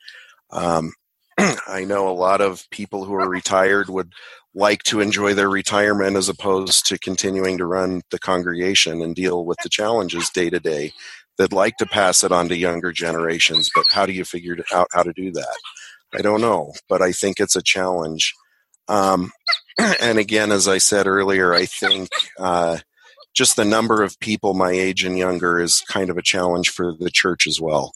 Um, 0.50 0.92
I 1.66 1.84
know 1.84 2.08
a 2.08 2.12
lot 2.12 2.40
of 2.40 2.68
people 2.70 3.04
who 3.04 3.14
are 3.14 3.28
retired 3.28 3.88
would 3.88 4.12
like 4.54 4.82
to 4.82 5.00
enjoy 5.00 5.32
their 5.32 5.48
retirement 5.48 6.16
as 6.16 6.28
opposed 6.28 6.86
to 6.86 6.98
continuing 6.98 7.56
to 7.56 7.64
run 7.64 8.02
the 8.10 8.18
congregation 8.18 9.00
and 9.00 9.14
deal 9.14 9.46
with 9.46 9.56
the 9.62 9.70
challenges 9.70 10.28
day 10.28 10.50
to 10.50 10.60
day. 10.60 10.92
They'd 11.42 11.52
like 11.52 11.76
to 11.78 11.86
pass 11.86 12.22
it 12.22 12.30
on 12.30 12.48
to 12.50 12.56
younger 12.56 12.92
generations, 12.92 13.68
but 13.74 13.82
how 13.90 14.06
do 14.06 14.12
you 14.12 14.24
figure 14.24 14.56
out 14.72 14.86
how 14.92 15.02
to 15.02 15.12
do 15.12 15.32
that? 15.32 15.58
I 16.14 16.22
don't 16.22 16.40
know, 16.40 16.72
but 16.88 17.02
I 17.02 17.10
think 17.10 17.40
it's 17.40 17.56
a 17.56 17.62
challenge. 17.62 18.32
Um, 18.86 19.32
and 20.00 20.20
again, 20.20 20.52
as 20.52 20.68
I 20.68 20.78
said 20.78 21.08
earlier, 21.08 21.52
I 21.52 21.66
think 21.66 22.10
uh, 22.38 22.78
just 23.34 23.56
the 23.56 23.64
number 23.64 24.04
of 24.04 24.20
people 24.20 24.54
my 24.54 24.70
age 24.70 25.02
and 25.02 25.18
younger 25.18 25.58
is 25.58 25.80
kind 25.88 26.10
of 26.10 26.16
a 26.16 26.22
challenge 26.22 26.70
for 26.70 26.92
the 26.96 27.10
church 27.10 27.48
as 27.48 27.60
well. 27.60 27.92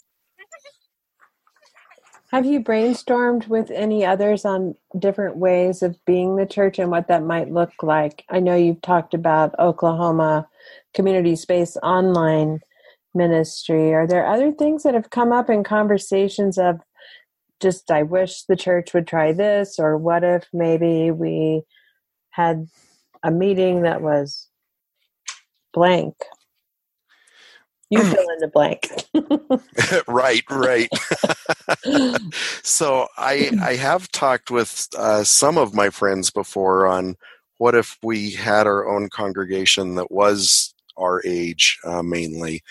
Have 2.32 2.46
you 2.46 2.58
brainstormed 2.58 3.46
with 3.46 3.70
any 3.70 4.04
others 4.04 4.44
on 4.44 4.74
different 4.98 5.36
ways 5.36 5.84
of 5.84 6.04
being 6.04 6.34
the 6.34 6.46
church 6.46 6.80
and 6.80 6.90
what 6.90 7.06
that 7.06 7.22
might 7.22 7.52
look 7.52 7.84
like? 7.84 8.24
I 8.28 8.40
know 8.40 8.56
you've 8.56 8.82
talked 8.82 9.14
about 9.14 9.56
Oklahoma 9.60 10.48
Community 10.94 11.36
Space 11.36 11.76
Online 11.80 12.58
Ministry. 13.16 13.94
Are 13.94 14.06
there 14.06 14.26
other 14.26 14.52
things 14.52 14.82
that 14.82 14.94
have 14.94 15.10
come 15.10 15.32
up 15.32 15.50
in 15.50 15.64
conversations 15.64 16.58
of 16.58 16.80
just, 17.60 17.90
I 17.90 18.02
wish 18.02 18.42
the 18.42 18.56
church 18.56 18.94
would 18.94 19.06
try 19.06 19.32
this, 19.32 19.78
or 19.78 19.96
what 19.96 20.22
if 20.22 20.46
maybe 20.52 21.10
we 21.10 21.62
had 22.30 22.68
a 23.22 23.30
meeting 23.30 23.82
that 23.82 24.02
was 24.02 24.48
blank? 25.72 26.14
You 27.90 28.04
fill 28.04 28.28
in 28.28 28.38
the 28.40 28.48
blank. 28.48 28.90
right, 30.08 30.44
right. 30.50 30.88
so 32.62 33.08
I 33.16 33.50
I 33.62 33.76
have 33.76 34.10
talked 34.12 34.50
with 34.50 34.88
uh, 34.96 35.24
some 35.24 35.58
of 35.58 35.74
my 35.74 35.90
friends 35.90 36.30
before 36.30 36.86
on 36.86 37.16
what 37.58 37.74
if 37.74 37.98
we 38.02 38.30
had 38.30 38.66
our 38.66 38.88
own 38.88 39.08
congregation 39.08 39.94
that 39.94 40.10
was 40.10 40.74
our 40.96 41.22
age 41.24 41.78
uh, 41.84 42.02
mainly. 42.02 42.62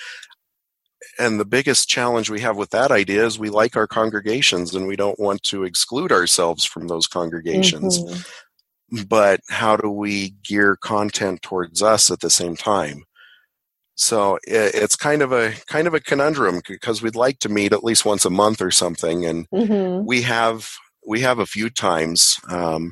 And 1.20 1.40
the 1.40 1.46
biggest 1.46 1.88
challenge 1.88 2.30
we 2.30 2.42
have 2.42 2.58
with 2.58 2.72
that 2.72 2.92
idea 2.92 3.26
is 3.26 3.40
we 3.40 3.50
like 3.50 3.76
our 3.76 3.88
congregations 3.88 4.74
and 4.74 4.88
we 4.88 4.96
don't 4.96 5.20
want 5.20 5.44
to 5.44 5.64
exclude 5.64 6.12
ourselves 6.12 6.66
from 6.66 6.88
those 6.88 7.08
congregations. 7.08 8.00
Mm-hmm. 8.00 9.04
But 9.08 9.42
how 9.50 9.78
do 9.78 9.90
we 9.90 10.32
gear 10.44 10.76
content 10.76 11.42
towards 11.42 11.82
us 11.82 12.12
at 12.12 12.20
the 12.20 12.30
same 12.30 12.56
time? 12.56 13.04
So 13.96 14.38
it's 14.46 14.98
kind 14.98 15.22
of 15.22 15.32
a 15.32 15.54
kind 15.68 15.88
of 15.88 15.94
a 15.94 16.02
conundrum 16.02 16.62
because 16.68 17.02
we'd 17.02 17.16
like 17.16 17.40
to 17.40 17.50
meet 17.50 17.72
at 17.72 17.84
least 17.84 18.06
once 18.06 18.26
a 18.26 18.30
month 18.30 18.62
or 18.62 18.70
something, 18.70 19.26
and 19.26 19.50
mm-hmm. 19.50 20.06
we 20.06 20.22
have 20.24 20.70
we 21.08 21.22
have 21.22 21.40
a 21.40 21.46
few 21.46 21.70
times. 21.70 22.38
Um, 22.50 22.92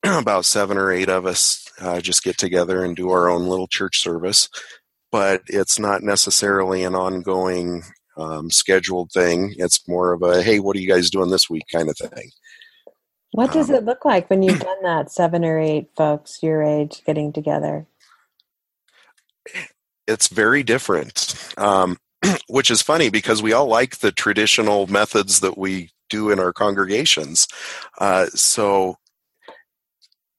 about 0.04 0.44
seven 0.44 0.78
or 0.78 0.92
eight 0.92 1.08
of 1.08 1.26
us 1.26 1.66
uh, 1.80 2.00
just 2.00 2.22
get 2.22 2.38
together 2.38 2.84
and 2.84 2.94
do 2.94 3.10
our 3.10 3.28
own 3.28 3.48
little 3.48 3.66
church 3.66 3.98
service, 3.98 4.48
but 5.10 5.42
it's 5.46 5.78
not 5.78 6.02
necessarily 6.02 6.84
an 6.84 6.94
ongoing 6.94 7.82
um, 8.16 8.50
scheduled 8.50 9.12
thing. 9.12 9.54
It's 9.58 9.86
more 9.88 10.12
of 10.12 10.22
a 10.22 10.42
hey, 10.42 10.60
what 10.60 10.76
are 10.76 10.80
you 10.80 10.88
guys 10.88 11.10
doing 11.10 11.30
this 11.30 11.48
week 11.48 11.64
kind 11.72 11.88
of 11.88 11.96
thing. 11.96 12.30
What 13.32 13.52
does 13.52 13.70
um, 13.70 13.76
it 13.76 13.84
look 13.84 14.04
like 14.04 14.28
when 14.30 14.42
you've 14.42 14.60
done 14.70 14.82
that? 14.82 15.10
Seven 15.10 15.44
or 15.44 15.58
eight 15.58 15.90
folks 15.96 16.42
your 16.42 16.62
age 16.62 17.02
getting 17.04 17.32
together 17.32 17.86
it's 20.08 20.28
very 20.28 20.62
different, 20.64 21.36
um, 21.58 21.98
which 22.48 22.70
is 22.70 22.82
funny 22.82 23.10
because 23.10 23.42
we 23.42 23.52
all 23.52 23.68
like 23.68 23.98
the 23.98 24.10
traditional 24.10 24.88
methods 24.88 25.40
that 25.40 25.56
we 25.56 25.90
do 26.08 26.30
in 26.30 26.40
our 26.40 26.52
congregations. 26.52 27.46
Uh, 27.98 28.26
so 28.28 28.96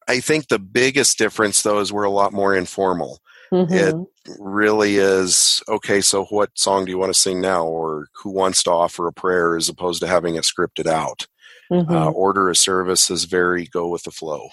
I 0.07 0.19
think 0.19 0.47
the 0.47 0.59
biggest 0.59 1.19
difference, 1.19 1.61
though, 1.61 1.79
is 1.79 1.93
we're 1.93 2.03
a 2.03 2.09
lot 2.09 2.33
more 2.33 2.55
informal. 2.55 3.19
Mm-hmm. 3.51 3.73
It 3.73 4.35
really 4.39 4.97
is 4.97 5.63
okay. 5.67 6.01
So, 6.01 6.25
what 6.25 6.51
song 6.57 6.85
do 6.85 6.91
you 6.91 6.97
want 6.97 7.13
to 7.13 7.19
sing 7.19 7.41
now, 7.41 7.65
or 7.65 8.07
who 8.13 8.29
wants 8.29 8.61
to 8.63 8.71
offer 8.71 9.07
a 9.07 9.13
prayer, 9.13 9.55
as 9.55 9.69
opposed 9.69 10.01
to 10.01 10.07
having 10.07 10.35
it 10.35 10.43
scripted 10.43 10.85
out? 10.85 11.25
Mm-hmm. 11.71 11.91
Uh, 11.91 12.09
order 12.11 12.49
of 12.49 12.57
service 12.57 13.09
is 13.09 13.25
very 13.25 13.65
go 13.65 13.87
with 13.87 14.03
the 14.03 14.11
flow, 14.11 14.49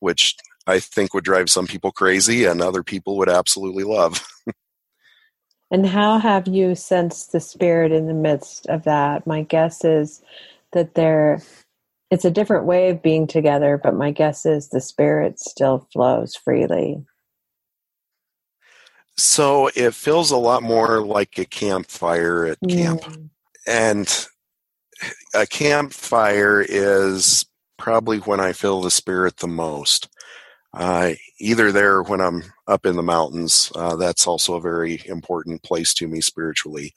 which 0.00 0.36
I 0.66 0.80
think 0.80 1.14
would 1.14 1.24
drive 1.24 1.50
some 1.50 1.66
people 1.66 1.92
crazy 1.92 2.44
and 2.44 2.60
other 2.60 2.82
people 2.82 3.16
would 3.18 3.28
absolutely 3.28 3.84
love. 3.84 4.26
and 5.70 5.86
how 5.86 6.18
have 6.18 6.48
you 6.48 6.74
sensed 6.74 7.32
the 7.32 7.40
spirit 7.40 7.92
in 7.92 8.06
the 8.06 8.14
midst 8.14 8.66
of 8.66 8.84
that? 8.84 9.26
My 9.26 9.42
guess 9.42 9.84
is 9.84 10.22
that 10.72 10.94
there 10.94 11.40
it's 12.10 12.24
a 12.24 12.30
different 12.30 12.66
way 12.66 12.90
of 12.90 13.02
being 13.02 13.26
together, 13.26 13.80
but 13.82 13.94
my 13.94 14.12
guess 14.12 14.46
is 14.46 14.68
the 14.68 14.80
spirit 14.80 15.40
still 15.40 15.88
flows 15.92 16.36
freely. 16.36 17.04
So 19.16 19.70
it 19.74 19.94
feels 19.94 20.30
a 20.30 20.36
lot 20.36 20.62
more 20.62 21.04
like 21.04 21.38
a 21.38 21.44
campfire 21.44 22.46
at 22.46 22.58
camp. 22.68 23.02
Mm. 23.02 23.30
And 23.66 24.26
a 25.34 25.46
campfire 25.46 26.64
is 26.66 27.44
probably 27.78 28.18
when 28.18 28.40
I 28.40 28.52
feel 28.52 28.80
the 28.80 28.90
spirit 28.90 29.38
the 29.38 29.48
most 29.48 30.08
uh, 30.76 31.12
either 31.40 31.72
there 31.72 32.02
when 32.02 32.20
I'm 32.20 32.42
up 32.68 32.84
in 32.84 32.96
the 32.96 33.02
mountains. 33.02 33.72
Uh, 33.74 33.96
that's 33.96 34.26
also 34.26 34.54
a 34.54 34.60
very 34.60 35.02
important 35.06 35.62
place 35.62 35.94
to 35.94 36.06
me 36.06 36.20
spiritually. 36.20 36.92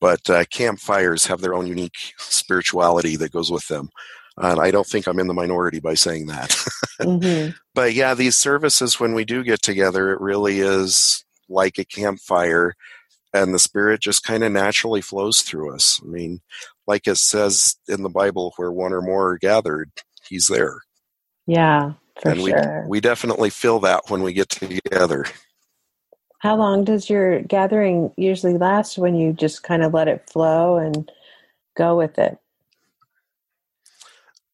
But 0.00 0.28
uh, 0.28 0.44
campfires 0.46 1.26
have 1.26 1.40
their 1.40 1.54
own 1.54 1.66
unique 1.66 2.14
spirituality 2.18 3.16
that 3.16 3.32
goes 3.32 3.50
with 3.50 3.68
them. 3.68 3.90
And 4.36 4.60
I 4.60 4.70
don't 4.70 4.86
think 4.86 5.06
I'm 5.06 5.18
in 5.18 5.26
the 5.26 5.34
minority 5.34 5.80
by 5.80 5.94
saying 5.94 6.26
that. 6.26 6.50
mm-hmm. 7.00 7.50
But 7.74 7.94
yeah, 7.94 8.14
these 8.14 8.36
services, 8.36 8.98
when 8.98 9.14
we 9.14 9.24
do 9.24 9.44
get 9.44 9.62
together, 9.62 10.12
it 10.12 10.20
really 10.20 10.60
is 10.60 11.24
like 11.50 11.78
a 11.78 11.84
campfire, 11.84 12.74
and 13.34 13.52
the 13.52 13.58
Spirit 13.58 14.00
just 14.00 14.24
kind 14.24 14.42
of 14.42 14.52
naturally 14.52 15.00
flows 15.00 15.42
through 15.42 15.74
us. 15.74 16.00
I 16.02 16.06
mean, 16.06 16.40
like 16.86 17.06
it 17.06 17.16
says 17.16 17.76
in 17.88 18.02
the 18.02 18.08
Bible, 18.08 18.54
where 18.56 18.72
one 18.72 18.92
or 18.92 19.02
more 19.02 19.32
are 19.32 19.38
gathered, 19.38 19.90
He's 20.28 20.46
there. 20.46 20.80
Yeah. 21.46 21.94
For 22.22 22.30
and 22.30 22.40
sure. 22.40 22.84
we 22.84 22.88
we 22.88 23.00
definitely 23.00 23.50
feel 23.50 23.80
that 23.80 24.08
when 24.08 24.22
we 24.22 24.32
get 24.32 24.48
together. 24.48 25.26
How 26.38 26.56
long 26.56 26.84
does 26.84 27.10
your 27.10 27.40
gathering 27.42 28.12
usually 28.16 28.56
last 28.56 28.96
when 28.96 29.14
you 29.14 29.32
just 29.32 29.62
kind 29.62 29.82
of 29.82 29.92
let 29.92 30.08
it 30.08 30.30
flow 30.30 30.76
and 30.76 31.10
go 31.76 31.96
with 31.96 32.18
it? 32.18 32.38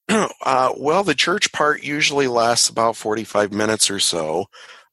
Uh, 0.45 0.73
well, 0.77 1.03
the 1.03 1.15
church 1.15 1.51
part 1.51 1.83
usually 1.83 2.29
lasts 2.29 2.69
about 2.69 2.95
45 2.95 3.53
minutes 3.53 3.91
or 3.91 3.99
so, 3.99 4.47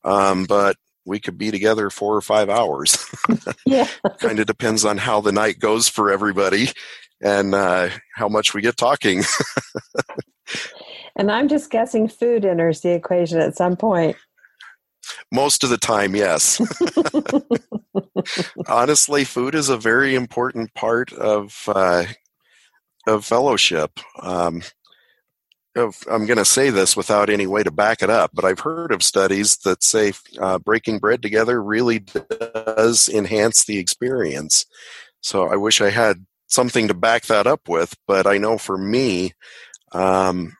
um, 0.03 0.45
but 0.45 0.75
we 1.05 1.19
could 1.19 1.37
be 1.37 1.51
together 1.51 1.89
four 1.89 2.15
or 2.15 2.21
five 2.21 2.49
hours. 2.49 3.05
yeah. 3.65 3.87
kind 4.19 4.39
of 4.39 4.47
depends 4.47 4.85
on 4.85 4.97
how 4.97 5.21
the 5.21 5.31
night 5.31 5.59
goes 5.59 5.87
for 5.89 6.11
everybody 6.11 6.69
and 7.21 7.53
uh, 7.53 7.89
how 8.15 8.27
much 8.27 8.53
we 8.53 8.61
get 8.61 8.77
talking. 8.77 9.23
And 11.15 11.31
I'm 11.31 11.47
just 11.47 11.69
guessing 11.69 12.07
food 12.07 12.45
enters 12.45 12.81
the 12.81 12.93
equation 12.93 13.39
at 13.39 13.55
some 13.55 13.75
point. 13.75 14.15
Most 15.31 15.63
of 15.63 15.69
the 15.69 15.77
time, 15.77 16.15
yes. 16.15 16.61
Honestly, 18.67 19.23
food 19.23 19.53
is 19.53 19.69
a 19.69 19.77
very 19.77 20.15
important 20.15 20.73
part 20.73 21.11
of 21.13 21.63
uh, 21.67 22.05
of 23.05 23.25
fellowship. 23.25 23.99
Um, 24.21 24.61
I'm 25.75 26.25
going 26.25 26.37
to 26.37 26.45
say 26.45 26.69
this 26.69 26.95
without 26.95 27.29
any 27.29 27.47
way 27.47 27.63
to 27.63 27.71
back 27.71 28.03
it 28.03 28.09
up, 28.09 28.31
but 28.33 28.45
I've 28.45 28.59
heard 28.59 28.91
of 28.91 29.01
studies 29.01 29.57
that 29.57 29.83
say 29.83 30.13
uh, 30.39 30.59
breaking 30.59 30.99
bread 30.99 31.21
together 31.21 31.61
really 31.63 31.99
does 31.99 33.09
enhance 33.09 33.65
the 33.65 33.79
experience. 33.79 34.65
So 35.21 35.47
I 35.47 35.55
wish 35.55 35.81
I 35.81 35.89
had 35.89 36.25
something 36.47 36.87
to 36.89 36.93
back 36.93 37.25
that 37.25 37.47
up 37.47 37.67
with, 37.67 37.95
but 38.07 38.27
I 38.27 38.37
know 38.37 38.57
for 38.57 38.77
me, 38.77 39.33
um, 39.93 40.55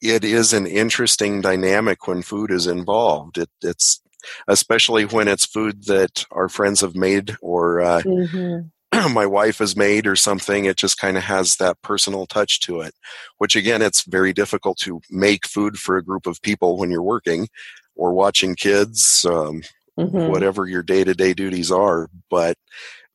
it 0.00 0.24
is 0.24 0.52
an 0.52 0.66
interesting 0.66 1.40
dynamic 1.40 2.06
when 2.06 2.22
food 2.22 2.50
is 2.50 2.66
involved. 2.66 3.38
It, 3.38 3.50
it's 3.62 4.00
especially 4.48 5.04
when 5.04 5.28
it's 5.28 5.46
food 5.46 5.84
that 5.84 6.24
our 6.30 6.48
friends 6.48 6.80
have 6.80 6.96
made 6.96 7.36
or 7.40 7.80
uh, 7.80 8.02
mm-hmm. 8.02 8.68
my 9.12 9.26
wife 9.26 9.58
has 9.58 9.76
made 9.76 10.06
or 10.06 10.16
something. 10.16 10.64
It 10.64 10.76
just 10.76 10.98
kind 10.98 11.16
of 11.16 11.24
has 11.24 11.56
that 11.56 11.80
personal 11.82 12.26
touch 12.26 12.60
to 12.60 12.80
it. 12.80 12.94
Which 13.38 13.56
again, 13.56 13.82
it's 13.82 14.04
very 14.04 14.32
difficult 14.32 14.78
to 14.78 15.00
make 15.10 15.46
food 15.46 15.78
for 15.78 15.96
a 15.96 16.04
group 16.04 16.26
of 16.26 16.42
people 16.42 16.78
when 16.78 16.90
you're 16.90 17.02
working 17.02 17.48
or 17.94 18.12
watching 18.12 18.54
kids, 18.54 19.24
um, 19.28 19.62
mm-hmm. 19.98 20.30
whatever 20.30 20.66
your 20.66 20.82
day 20.82 21.04
to 21.04 21.14
day 21.14 21.34
duties 21.34 21.70
are. 21.70 22.08
But 22.30 22.56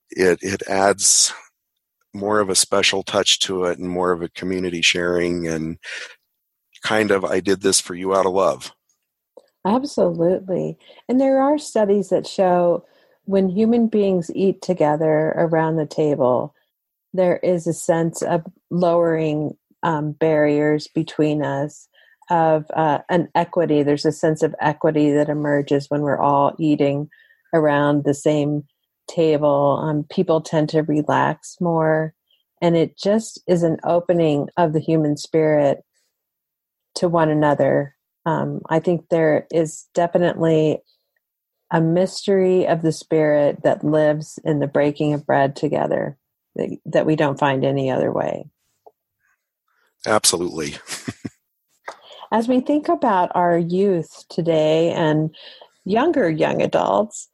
it 0.10 0.39
it 0.41 0.62
adds 0.67 1.34
more 2.13 2.39
of 2.39 2.50
a 2.50 2.56
special 2.56 3.04
touch 3.04 3.39
to 3.39 3.65
it 3.65 3.80
and 3.80 3.89
more 3.89 4.12
of 4.12 4.22
a 4.22 4.30
community 4.30 4.82
sharing 4.82 5.48
and 5.48 5.78
kind 6.84 7.12
of 7.12 7.24
I 7.24 7.39
did 7.39 7.62
this 7.62 7.80
for 7.80 7.96
you 7.96 8.13
out 8.13 8.26
of 8.26 8.34
love. 8.34 8.74
Absolutely. 9.65 10.78
And 11.08 11.22
there 11.22 11.39
are 11.41 11.58
studies 11.58 12.10
that 12.10 12.26
show 12.26 12.86
when 13.26 13.50
human 13.50 13.88
beings 13.88 14.32
eat 14.34 14.62
together 14.62 15.34
around 15.38 15.76
the 15.76 15.86
table, 15.86 16.54
there 17.14 17.38
is 17.38 17.68
a 17.68 17.74
sense 17.74 18.22
of 18.22 18.44
lowering 18.70 19.58
um, 19.84 20.12
barriers 20.12 20.88
between 20.88 21.44
us, 21.44 21.88
of 22.30 22.66
uh, 22.74 23.00
an 23.10 23.28
equity. 23.36 23.84
There's 23.84 24.06
a 24.06 24.12
sense 24.12 24.42
of 24.42 24.56
equity 24.62 25.12
that 25.12 25.30
emerges 25.30 25.90
when 25.90 26.02
we're 26.02 26.20
all 26.20 26.56
eating 26.60 27.10
around 27.54 28.04
the 28.04 28.14
same 28.14 28.64
table. 29.10 29.82
Um, 29.84 30.06
people 30.10 30.42
tend 30.42 30.70
to 30.70 30.84
relax 30.84 31.58
more, 31.60 32.14
and 32.62 32.78
it 32.78 32.98
just 32.98 33.42
is 33.48 33.64
an 33.64 33.78
opening 33.84 34.48
of 34.56 34.74
the 34.74 34.80
human 34.80 35.18
spirit 35.18 35.84
to 36.96 37.10
one 37.10 37.30
another. 37.30 37.96
Um, 38.26 38.62
I 38.70 38.80
think 38.80 39.10
there 39.10 39.48
is 39.52 39.88
definitely 39.94 40.80
a 41.72 41.82
mystery 41.82 42.68
of 42.68 42.82
the 42.82 42.92
spirit 42.92 43.64
that 43.64 43.84
lives 43.84 44.38
in 44.44 44.60
the 44.60 44.68
breaking 44.68 45.14
of 45.14 45.26
bread 45.26 45.56
together 45.56 46.18
that, 46.56 46.78
that 46.86 47.06
we 47.06 47.16
don't 47.16 47.40
find 47.40 47.64
any 47.64 47.90
other 47.90 48.12
way. 48.12 48.46
Absolutely. 50.06 50.76
As 52.32 52.48
we 52.48 52.60
think 52.60 52.90
about 52.90 53.32
our 53.36 53.58
youth 53.58 54.26
today 54.30 54.92
and 54.92 55.34
younger 55.86 56.30
young 56.30 56.62
adults, 56.62 57.30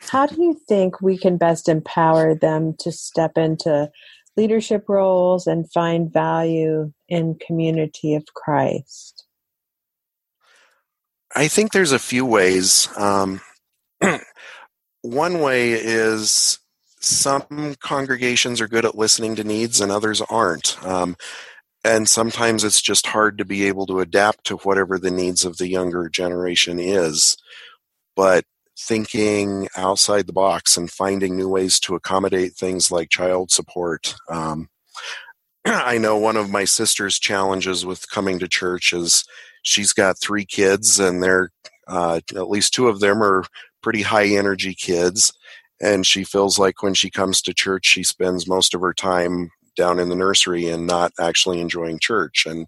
how 0.00 0.26
do 0.26 0.42
you 0.42 0.58
think 0.68 1.00
we 1.00 1.18
can 1.18 1.36
best 1.36 1.68
empower 1.68 2.34
them 2.34 2.74
to 2.78 2.90
step 2.90 3.36
into 3.36 3.90
leadership 4.36 4.84
roles 4.88 5.46
and 5.46 5.70
find 5.70 6.12
value 6.12 6.92
in 7.08 7.38
community 7.46 8.14
of 8.14 8.24
Christ? 8.34 9.24
I 11.34 11.48
think 11.48 11.72
there's 11.72 11.92
a 11.92 11.98
few 11.98 12.24
ways. 12.24 12.88
Um, 12.96 13.40
one 15.02 15.40
way 15.40 15.72
is 15.72 16.58
some 17.00 17.76
congregations 17.80 18.60
are 18.60 18.68
good 18.68 18.84
at 18.84 18.96
listening 18.96 19.36
to 19.36 19.44
needs 19.44 19.80
and 19.80 19.90
others 19.90 20.20
aren't. 20.20 20.82
Um, 20.84 21.16
and 21.82 22.08
sometimes 22.08 22.62
it's 22.62 22.82
just 22.82 23.06
hard 23.06 23.38
to 23.38 23.44
be 23.44 23.66
able 23.66 23.86
to 23.86 24.00
adapt 24.00 24.44
to 24.46 24.56
whatever 24.58 24.98
the 24.98 25.10
needs 25.10 25.44
of 25.44 25.56
the 25.56 25.68
younger 25.68 26.08
generation 26.10 26.78
is. 26.78 27.36
But 28.14 28.44
thinking 28.78 29.68
outside 29.76 30.26
the 30.26 30.32
box 30.32 30.76
and 30.76 30.90
finding 30.90 31.36
new 31.36 31.48
ways 31.48 31.78
to 31.80 31.94
accommodate 31.94 32.54
things 32.54 32.90
like 32.90 33.10
child 33.10 33.50
support. 33.50 34.14
Um, 34.28 34.68
I 35.64 35.98
know 35.98 36.16
one 36.16 36.36
of 36.36 36.50
my 36.50 36.64
sister's 36.64 37.18
challenges 37.18 37.84
with 37.84 38.10
coming 38.10 38.38
to 38.38 38.48
church 38.48 38.92
is 38.92 39.24
she's 39.62 39.92
got 39.92 40.18
three 40.18 40.44
kids, 40.44 40.98
and 40.98 41.22
they're 41.22 41.50
uh, 41.86 42.20
at 42.34 42.48
least 42.48 42.72
two 42.72 42.88
of 42.88 43.00
them 43.00 43.22
are 43.22 43.44
pretty 43.82 44.02
high 44.02 44.26
energy 44.26 44.74
kids. 44.74 45.32
And 45.80 46.06
she 46.06 46.24
feels 46.24 46.58
like 46.58 46.82
when 46.82 46.94
she 46.94 47.10
comes 47.10 47.40
to 47.42 47.54
church, 47.54 47.86
she 47.86 48.02
spends 48.02 48.46
most 48.46 48.74
of 48.74 48.80
her 48.82 48.92
time 48.92 49.50
down 49.76 49.98
in 49.98 50.08
the 50.08 50.16
nursery 50.16 50.68
and 50.68 50.86
not 50.86 51.12
actually 51.18 51.60
enjoying 51.60 51.98
church. 51.98 52.44
And 52.46 52.66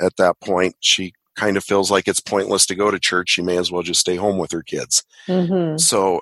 at 0.00 0.16
that 0.18 0.38
point, 0.40 0.76
she 0.80 1.12
kind 1.36 1.56
of 1.56 1.64
feels 1.64 1.90
like 1.90 2.06
it's 2.06 2.20
pointless 2.20 2.66
to 2.66 2.74
go 2.74 2.90
to 2.90 2.98
church. 2.98 3.30
She 3.30 3.42
may 3.42 3.56
as 3.56 3.72
well 3.72 3.82
just 3.82 4.00
stay 4.00 4.16
home 4.16 4.38
with 4.38 4.52
her 4.52 4.62
kids. 4.62 5.04
Mm-hmm. 5.26 5.78
So, 5.78 6.20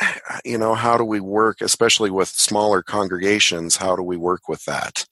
you 0.44 0.58
know, 0.58 0.74
how 0.74 0.96
do 0.96 1.04
we 1.04 1.20
work, 1.20 1.60
especially 1.60 2.10
with 2.10 2.28
smaller 2.28 2.82
congregations? 2.82 3.76
How 3.76 3.94
do 3.94 4.02
we 4.02 4.16
work 4.16 4.48
with 4.48 4.64
that? 4.64 5.06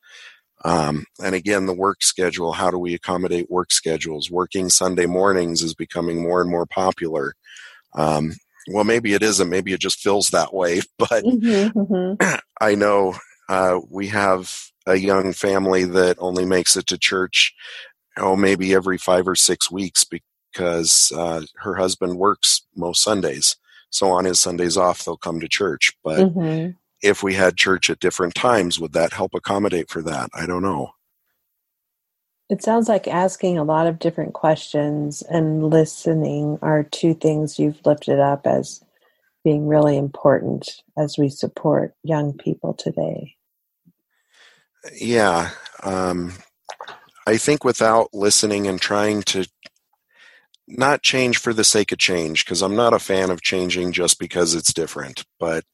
Um, 0.65 1.05
and 1.23 1.35
again, 1.35 1.67
the 1.67 1.75
work 1.75 2.03
schedule, 2.03 2.53
how 2.53 2.71
do 2.71 2.79
we 2.79 2.95
accommodate 2.95 3.51
work 3.51 3.71
schedules? 3.71 4.31
Working 4.31 4.69
Sunday 4.69 5.07
mornings 5.07 5.63
is 5.63 5.75
becoming 5.75 6.23
more 6.23 6.41
and 6.41 6.51
more 6.51 6.67
popular. 6.67 7.35
Um, 7.95 8.35
well, 8.69 8.85
maybe 8.85 9.15
it 9.15 9.23
isn't. 9.23 9.49
Maybe 9.49 9.73
it 9.73 9.81
just 9.81 10.01
feels 10.01 10.31
that 10.31 10.53
way. 10.55 10.81
But 10.99 11.25
mm-hmm, 11.25 11.79
mm-hmm. 11.79 12.37
I 12.61 12.75
know 12.75 13.15
uh, 13.49 13.81
we 13.91 14.09
have 14.09 14.71
a 14.87 14.97
young 14.97 15.33
family 15.33 15.85
that 15.85 16.17
only 16.19 16.45
makes 16.45 16.77
it 16.77 16.87
to 16.89 16.99
church, 16.99 17.55
oh, 18.17 18.37
maybe 18.37 18.75
every 18.75 18.99
five 18.99 19.29
or 19.29 19.37
six 19.37 19.71
weeks 19.71 20.05
because 20.05 21.13
uh, 21.15 21.43
her 21.57 21.75
husband 21.75 22.17
works 22.17 22.63
most 22.75 23.03
Sundays. 23.03 23.57
So 23.91 24.11
on 24.11 24.25
his 24.25 24.41
Sundays 24.41 24.77
off, 24.77 25.05
they'll 25.05 25.17
come 25.17 25.41
to 25.41 25.49
church. 25.49 25.93
But 26.03 26.21
mm-hmm 26.21 26.71
if 27.03 27.23
we 27.23 27.35
had 27.35 27.57
church 27.57 27.91
at 27.91 28.01
different 28.01 28.35
times, 28.35 28.81
would 28.81 28.93
that 28.93 29.13
help 29.13 29.35
accommodate 29.35 29.91
for 29.91 30.03
that? 30.03 30.31
I 30.35 30.47
don't 30.47 30.63
know. 30.63 30.91
It 32.49 32.63
sounds 32.63 32.89
like 32.89 33.09
asking 33.09 33.59
a 33.59 33.65
lot 33.65 33.87
of 33.87 33.99
different 33.99 34.35
questions 34.35 35.23
and 35.23 35.69
listening 35.69 36.59
are 36.63 36.85
two 36.85 37.15
things 37.15 37.59
you've 37.59 37.85
lifted 37.85 38.21
up 38.21 38.47
as 38.47 38.85
being 39.43 39.67
really 39.67 39.97
important 39.97 40.83
as 40.97 41.19
we 41.19 41.29
support 41.29 41.95
young 42.03 42.35
people 42.35 42.75
today. 42.75 43.35
Yeah. 44.95 45.51
Um, 45.83 46.35
I 47.27 47.37
think 47.37 47.65
without 47.65 48.11
listening 48.13 48.69
and 48.69 48.81
trying 48.81 49.23
to 49.25 49.49
not 50.69 51.03
change 51.03 51.39
for 51.39 51.53
the 51.53 51.65
sake 51.65 51.93
of 51.93 51.99
change, 51.99 52.45
because 52.45 52.63
I'm 52.63 52.77
not 52.77 52.93
a 52.93 52.99
fan 52.99 53.31
of 53.31 53.43
changing 53.43 53.93
just 53.93 54.19
because 54.19 54.55
it's 54.55 54.73
different, 54.73 55.25
but 55.39 55.65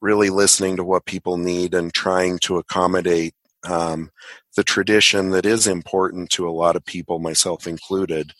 really 0.00 0.30
listening 0.30 0.76
to 0.76 0.84
what 0.84 1.06
people 1.06 1.36
need 1.36 1.74
and 1.74 1.92
trying 1.92 2.38
to 2.40 2.58
accommodate 2.58 3.34
um, 3.64 4.10
the 4.56 4.64
tradition 4.64 5.30
that 5.30 5.46
is 5.46 5.66
important 5.66 6.30
to 6.30 6.48
a 6.48 6.50
lot 6.50 6.76
of 6.76 6.84
people, 6.84 7.18
myself 7.18 7.66
included. 7.66 8.32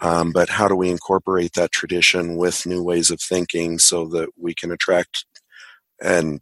Um, 0.00 0.30
but 0.32 0.48
how 0.48 0.68
do 0.68 0.76
we 0.76 0.90
incorporate 0.90 1.54
that 1.54 1.72
tradition 1.72 2.36
with 2.36 2.66
new 2.66 2.82
ways 2.82 3.10
of 3.10 3.20
thinking 3.20 3.78
so 3.78 4.06
that 4.08 4.28
we 4.36 4.54
can 4.54 4.70
attract 4.70 5.24
and 6.00 6.40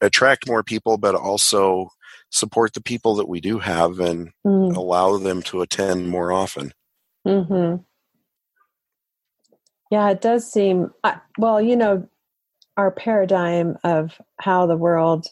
attract 0.00 0.48
more 0.48 0.64
people, 0.64 0.98
but 0.98 1.14
also 1.14 1.90
support 2.30 2.74
the 2.74 2.82
people 2.82 3.14
that 3.16 3.28
we 3.28 3.40
do 3.40 3.58
have 3.58 4.00
and 4.00 4.30
mm. 4.44 4.74
allow 4.74 5.18
them 5.18 5.42
to 5.42 5.62
attend 5.62 6.08
more 6.08 6.32
often. 6.32 6.72
Mm-hmm. 7.26 7.82
Yeah, 9.90 10.10
it 10.10 10.20
does 10.20 10.50
seem 10.50 10.90
well. 11.38 11.60
You 11.60 11.76
know, 11.76 12.08
our 12.76 12.90
paradigm 12.90 13.76
of 13.84 14.20
how 14.40 14.66
the 14.66 14.76
world 14.76 15.26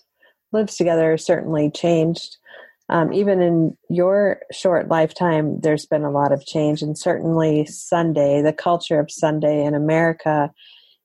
lives 0.52 0.76
together 0.76 1.16
certainly 1.16 1.70
changed. 1.70 2.36
Um, 2.90 3.12
even 3.12 3.40
in 3.40 3.76
your 3.88 4.40
short 4.50 4.88
lifetime, 4.88 5.60
there's 5.60 5.86
been 5.86 6.02
a 6.02 6.10
lot 6.10 6.32
of 6.32 6.44
change, 6.44 6.82
and 6.82 6.98
certainly 6.98 7.64
Sunday, 7.66 8.42
the 8.42 8.52
culture 8.52 8.98
of 8.98 9.12
Sunday 9.12 9.64
in 9.64 9.74
America 9.74 10.50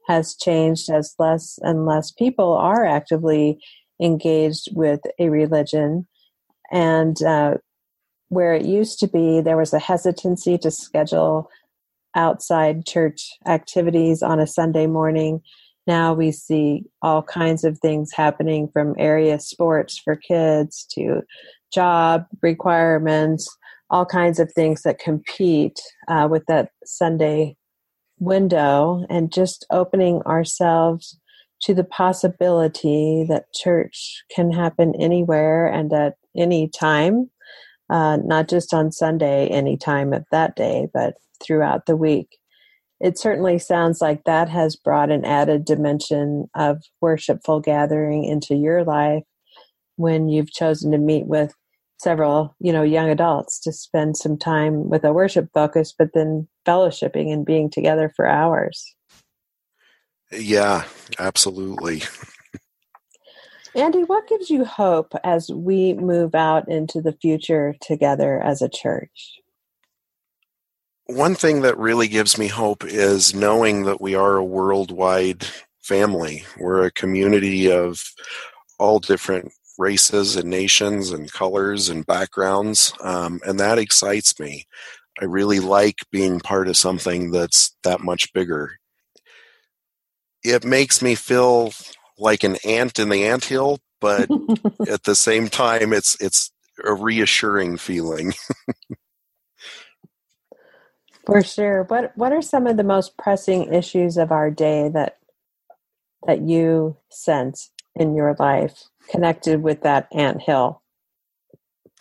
has 0.07 0.35
changed 0.35 0.89
as 0.89 1.13
less 1.19 1.59
and 1.61 1.85
less 1.85 2.11
people 2.11 2.53
are 2.53 2.85
actively 2.85 3.59
engaged 4.01 4.69
with 4.73 5.01
a 5.19 5.29
religion. 5.29 6.07
And 6.71 7.21
uh, 7.21 7.55
where 8.29 8.55
it 8.55 8.65
used 8.65 8.99
to 8.99 9.07
be, 9.07 9.41
there 9.41 9.57
was 9.57 9.71
a 9.71 9.79
hesitancy 9.79 10.57
to 10.59 10.71
schedule 10.71 11.49
outside 12.15 12.87
church 12.87 13.29
activities 13.45 14.23
on 14.23 14.39
a 14.39 14.47
Sunday 14.47 14.87
morning 14.87 15.41
now 15.87 16.13
we 16.13 16.31
see 16.31 16.83
all 17.01 17.21
kinds 17.21 17.63
of 17.63 17.77
things 17.79 18.11
happening 18.11 18.69
from 18.73 18.95
area 18.97 19.39
sports 19.39 19.99
for 20.03 20.15
kids 20.15 20.85
to 20.91 21.21
job 21.75 22.25
requirements, 22.41 23.47
all 23.89 24.05
kinds 24.05 24.39
of 24.39 24.51
things 24.53 24.81
that 24.83 24.97
compete 24.97 25.79
uh, 26.07 26.27
with 26.31 26.43
that 26.47 26.69
Sunday 26.85 27.55
window, 28.19 29.05
and 29.09 29.33
just 29.33 29.65
opening 29.69 30.21
ourselves 30.21 31.19
to 31.61 31.73
the 31.73 31.83
possibility 31.83 33.25
that 33.27 33.53
church 33.53 34.23
can 34.33 34.51
happen 34.51 34.93
anywhere 34.99 35.67
and 35.67 35.91
at 35.93 36.15
any 36.35 36.69
time, 36.69 37.29
uh, 37.89 38.17
not 38.23 38.47
just 38.47 38.73
on 38.73 38.91
Sunday, 38.91 39.47
any 39.47 39.78
time 39.78 40.13
of 40.13 40.23
that 40.32 40.55
day, 40.55 40.88
but 40.93 41.15
throughout 41.43 41.86
the 41.86 41.95
week. 41.95 42.38
It 43.01 43.19
certainly 43.19 43.59
sounds 43.59 43.99
like 44.01 44.23
that 44.23 44.47
has 44.49 44.76
brought 44.76 45.11
an 45.11 45.26
added 45.26 45.65
dimension 45.65 46.49
of 46.55 46.82
worshipful 47.01 47.59
gathering 47.59 48.23
into 48.23 48.55
your 48.55 48.84
life 48.84 49.23
when 49.97 50.30
you've 50.30 50.51
chosen 50.51 50.91
to 50.91 50.97
meet 50.97 51.26
with 51.28 51.53
several 51.97 52.55
you 52.59 52.73
know 52.73 52.83
young 52.83 53.09
adults 53.09 53.59
to 53.59 53.71
spend 53.71 54.17
some 54.17 54.37
time 54.37 54.89
with 54.89 55.03
a 55.03 55.13
worship 55.13 55.49
focus 55.53 55.93
but 55.97 56.09
then 56.13 56.47
fellowshipping 56.65 57.31
and 57.31 57.45
being 57.45 57.69
together 57.69 58.11
for 58.15 58.27
hours. 58.27 58.95
Yeah 60.31 60.83
absolutely. 61.19 62.03
Andy 63.75 64.03
what 64.03 64.27
gives 64.27 64.49
you 64.49 64.65
hope 64.65 65.13
as 65.23 65.49
we 65.49 65.93
move 65.93 66.35
out 66.35 66.69
into 66.69 67.01
the 67.01 67.13
future 67.13 67.75
together 67.81 68.41
as 68.41 68.61
a 68.61 68.69
church? 68.69 69.39
One 71.07 71.35
thing 71.35 71.61
that 71.61 71.77
really 71.77 72.07
gives 72.07 72.37
me 72.37 72.47
hope 72.47 72.83
is 72.83 73.35
knowing 73.35 73.83
that 73.83 74.01
we 74.01 74.15
are 74.15 74.37
a 74.37 74.43
worldwide 74.43 75.45
family. 75.81 76.43
We're 76.57 76.85
a 76.85 76.91
community 76.91 77.71
of 77.71 78.01
all 78.79 78.99
different 78.99 79.51
races 79.78 80.36
and 80.36 80.49
nations 80.49 81.11
and 81.11 81.32
colors 81.32 81.89
and 81.89 82.05
backgrounds, 82.05 82.93
um, 83.01 83.41
and 83.45 83.59
that 83.59 83.80
excites 83.80 84.39
me. 84.39 84.65
I 85.21 85.26
really 85.26 85.59
like 85.61 85.99
being 86.11 86.39
part 86.41 86.67
of 86.67 86.78
something 86.78 87.32
that's 87.32 87.76
that 87.84 88.01
much 88.01 88.34
bigger. 88.34 88.71
it 90.43 90.65
makes 90.65 91.01
me 91.01 91.15
feel 91.15 91.73
like 92.19 92.43
an 92.43 92.57
ant 92.65 92.99
in 92.99 93.09
the 93.09 93.26
anthill, 93.26 93.80
but 94.01 94.30
at 94.89 95.03
the 95.03 95.15
same 95.15 95.49
time, 95.49 95.93
it's 95.93 96.17
it's 96.21 96.51
a 96.86 96.93
reassuring 96.93 97.78
feeling. 97.78 98.34
For 101.26 101.43
sure. 101.43 101.84
What 101.86 102.13
What 102.17 102.34
are 102.34 102.41
some 102.41 102.67
of 102.67 102.78
the 102.78 102.84
most 102.84 103.17
pressing 103.17 103.73
issues 103.73 104.17
of 104.17 104.32
our 104.32 104.51
day 104.51 104.89
that 104.93 105.17
that 106.28 106.41
you 106.41 106.97
sense 107.11 107.71
in 107.95 108.15
your 108.15 108.36
life 108.39 108.86
connected 109.10 109.62
with 109.62 109.82
that 109.84 110.08
ant 110.12 110.41
hill? 110.41 110.82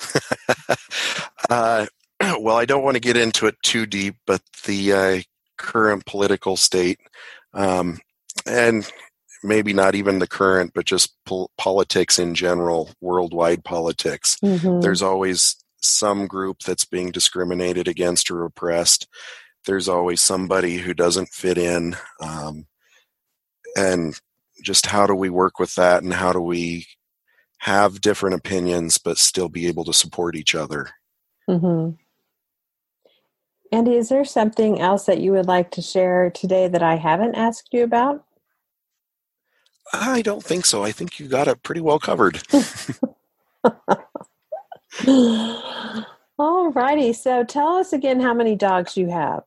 uh, 1.51 1.87
well, 2.41 2.57
I 2.57 2.65
don't 2.65 2.85
want 2.85 2.97
to 2.97 3.01
get 3.01 3.17
into 3.17 3.47
it 3.47 3.57
too 3.63 3.87
deep, 3.87 4.17
but 4.27 4.43
the 4.65 4.93
uh, 4.93 5.21
current 5.59 6.07
political 6.07 6.57
state, 6.57 6.99
um, 7.53 7.99
and 8.47 8.91
maybe 9.43 9.73
not 9.73 9.95
even 9.95 10.19
the 10.19 10.27
current, 10.27 10.73
but 10.75 10.87
just 10.87 11.15
pol- 11.27 11.51
politics 11.59 12.19
in 12.19 12.35
general, 12.35 12.91
worldwide 13.01 13.65
politics. 13.65 14.37
Mm-hmm. 14.43 14.81
There's 14.81 15.03
always 15.03 15.57
some 15.81 16.27
group 16.27 16.61
that's 16.61 16.85
being 16.85 17.11
discriminated 17.11 17.87
against 17.87 18.31
or 18.31 18.45
oppressed. 18.45 19.07
There's 19.67 19.89
always 19.89 20.21
somebody 20.21 20.79
who 20.79 20.95
doesn't 20.95 21.29
fit 21.29 21.59
in. 21.59 21.97
Um, 22.21 22.67
and 23.77 24.19
just 24.65 24.87
how 24.87 25.07
do 25.07 25.15
we 25.15 25.31
work 25.31 25.59
with 25.59 25.75
that 25.77 26.03
and 26.03 26.15
how 26.15 26.33
do 26.33 26.41
we 26.41 26.87
have 27.59 28.01
different 28.01 28.35
opinions 28.35 28.99
but 28.99 29.19
still 29.19 29.49
be 29.49 29.67
able 29.67 29.85
to 29.85 29.93
support 29.93 30.35
each 30.35 30.55
other? 30.55 30.91
Mm-hmm. 31.49 31.91
Andy, 33.73 33.97
is 33.97 34.09
there 34.09 34.25
something 34.25 34.81
else 34.81 35.07
that 35.07 35.21
you 35.21 35.33
would 35.33 35.47
like 35.47 35.71
to 35.73 35.83
share 35.83 36.31
today 36.31 36.69
that 36.69 36.83
I 36.83 36.97
haven't 36.97 37.35
asked 37.35 37.69
you 37.73 37.83
about? 37.85 38.25
I 39.93 40.23
don't 40.23 40.43
think 40.43 40.67
so. 40.67 40.83
I 40.83 40.93
think 40.93 41.19
you 41.19 41.29
got 41.29 41.49
it 41.49 41.63
pretty 41.63 41.81
well 41.81 41.99
covered. 41.99 42.41
All 46.39 46.71
righty. 46.71 47.13
So 47.13 47.45
tell 47.45 47.77
us 47.77 47.93
again 47.93 48.21
how 48.21 48.33
many 48.35 48.57
dogs 48.57 48.97
you 48.97 49.11
have. 49.11 49.43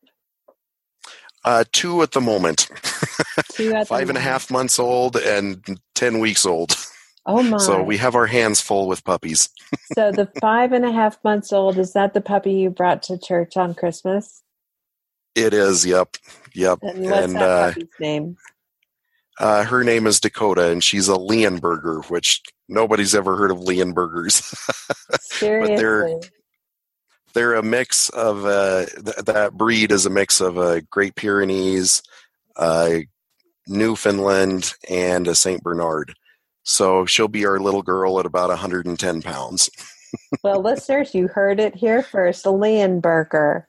Uh, 1.44 1.64
two 1.72 2.02
at 2.02 2.12
the 2.12 2.22
moment. 2.22 2.70
Five 3.86 4.10
and 4.10 4.18
a 4.18 4.22
half 4.22 4.52
months 4.52 4.80
old 4.80 5.16
and 5.16 5.80
10 5.96 6.20
weeks 6.20 6.46
old. 6.46 6.76
Oh 7.26 7.44
my. 7.44 7.58
So 7.58 7.84
we 7.84 7.98
have 7.98 8.16
our 8.16 8.26
hands 8.26 8.62
full 8.62 8.88
with 8.88 9.04
puppies. 9.04 9.50
so 9.94 10.12
the 10.12 10.32
five 10.40 10.72
and 10.72 10.86
a 10.86 10.92
half 10.92 11.24
months 11.24 11.52
old, 11.52 11.78
is 11.78 11.94
that 11.94 12.14
the 12.14 12.22
puppy 12.22 12.54
you 12.54 12.70
brought 12.70 13.04
to 13.04 13.18
church 13.18 13.58
on 13.58 13.76
Christmas? 13.76 14.44
It 15.36 15.54
is, 15.54 15.86
yep. 15.86 16.16
Yep. 16.56 16.80
And 16.82 17.04
what's 17.04 17.26
and, 17.26 17.36
that 17.36 17.42
uh, 17.42 17.68
puppy's 17.70 17.90
name? 18.00 18.38
Uh, 19.40 19.64
her 19.66 19.84
name 19.84 20.08
is 20.08 20.20
Dakota, 20.20 20.72
and 20.72 20.84
she's 20.84 21.08
a 21.08 21.14
Leonberger, 21.14 22.10
which 22.10 22.42
nobody's 22.68 23.14
ever 23.14 23.36
heard 23.36 23.52
of 23.52 23.60
Leonbergers. 23.60 24.42
Seriously. 25.22 25.76
but 25.76 25.80
they're 25.80 26.20
they're 27.34 27.54
a 27.54 27.62
mix 27.62 28.10
of 28.10 28.46
uh, 28.46 28.86
th- 28.88 29.26
that 29.26 29.54
breed 29.54 29.92
is 29.92 30.08
a 30.08 30.10
mix 30.10 30.42
of 30.42 30.58
a 30.58 30.82
Great 30.82 31.14
Pyrenees, 31.14 32.02
uh, 32.58 33.00
Newfoundland, 33.68 34.74
and 34.90 35.28
a 35.28 35.36
Saint 35.36 35.64
Bernard. 35.64 36.14
So 36.64 37.06
she'll 37.06 37.28
be 37.28 37.46
our 37.46 37.60
little 37.60 37.82
girl 37.82 38.20
at 38.20 38.26
about 38.26 38.50
110 38.50 39.22
pounds. 39.22 39.70
well, 40.44 40.62
listeners, 40.62 41.14
you 41.16 41.28
heard 41.28 41.60
it 41.60 41.76
here 41.76 42.02
first. 42.02 42.46
A 42.46 42.50
Leonberger. 42.50 43.66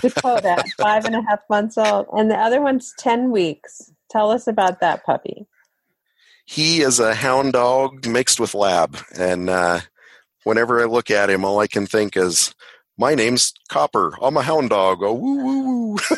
Dakota, 0.00 0.64
five 0.78 1.04
and 1.04 1.14
a 1.14 1.22
half 1.22 1.40
months 1.50 1.76
old, 1.76 2.06
and 2.16 2.30
the 2.30 2.38
other 2.38 2.60
one's 2.60 2.94
10 2.98 3.30
weeks. 3.30 3.90
Tell 4.10 4.30
us 4.30 4.46
about 4.46 4.80
that 4.80 5.04
puppy. 5.04 5.46
He 6.46 6.82
is 6.82 7.00
a 7.00 7.14
hound 7.14 7.54
dog 7.54 8.06
mixed 8.06 8.38
with 8.38 8.54
lab, 8.54 8.96
and 9.18 9.48
uh, 9.48 9.80
whenever 10.44 10.80
I 10.80 10.84
look 10.84 11.10
at 11.10 11.30
him, 11.30 11.44
all 11.44 11.58
I 11.58 11.66
can 11.66 11.86
think 11.86 12.16
is, 12.16 12.54
"My 12.96 13.14
name's 13.14 13.52
Copper. 13.68 14.12
I'm 14.20 14.36
a 14.36 14.42
hound 14.42 14.70
dog." 14.70 15.02
Oh, 15.02 15.14
woo 15.14 15.42
woo 15.42 15.62
woo. 15.62 15.96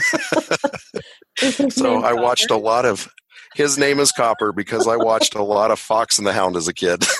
so 1.70 2.02
I 2.02 2.12
watched 2.12 2.50
a 2.50 2.56
lot 2.56 2.84
of 2.84 3.08
his 3.56 3.78
name 3.78 4.00
is 4.00 4.12
Copper 4.12 4.52
because 4.52 4.86
I 4.86 4.96
watched 4.96 5.34
a 5.34 5.42
lot 5.42 5.70
of 5.70 5.78
Fox 5.78 6.18
and 6.18 6.26
the 6.26 6.32
Hound 6.34 6.56
as 6.56 6.68
a 6.68 6.74
kid. 6.74 7.02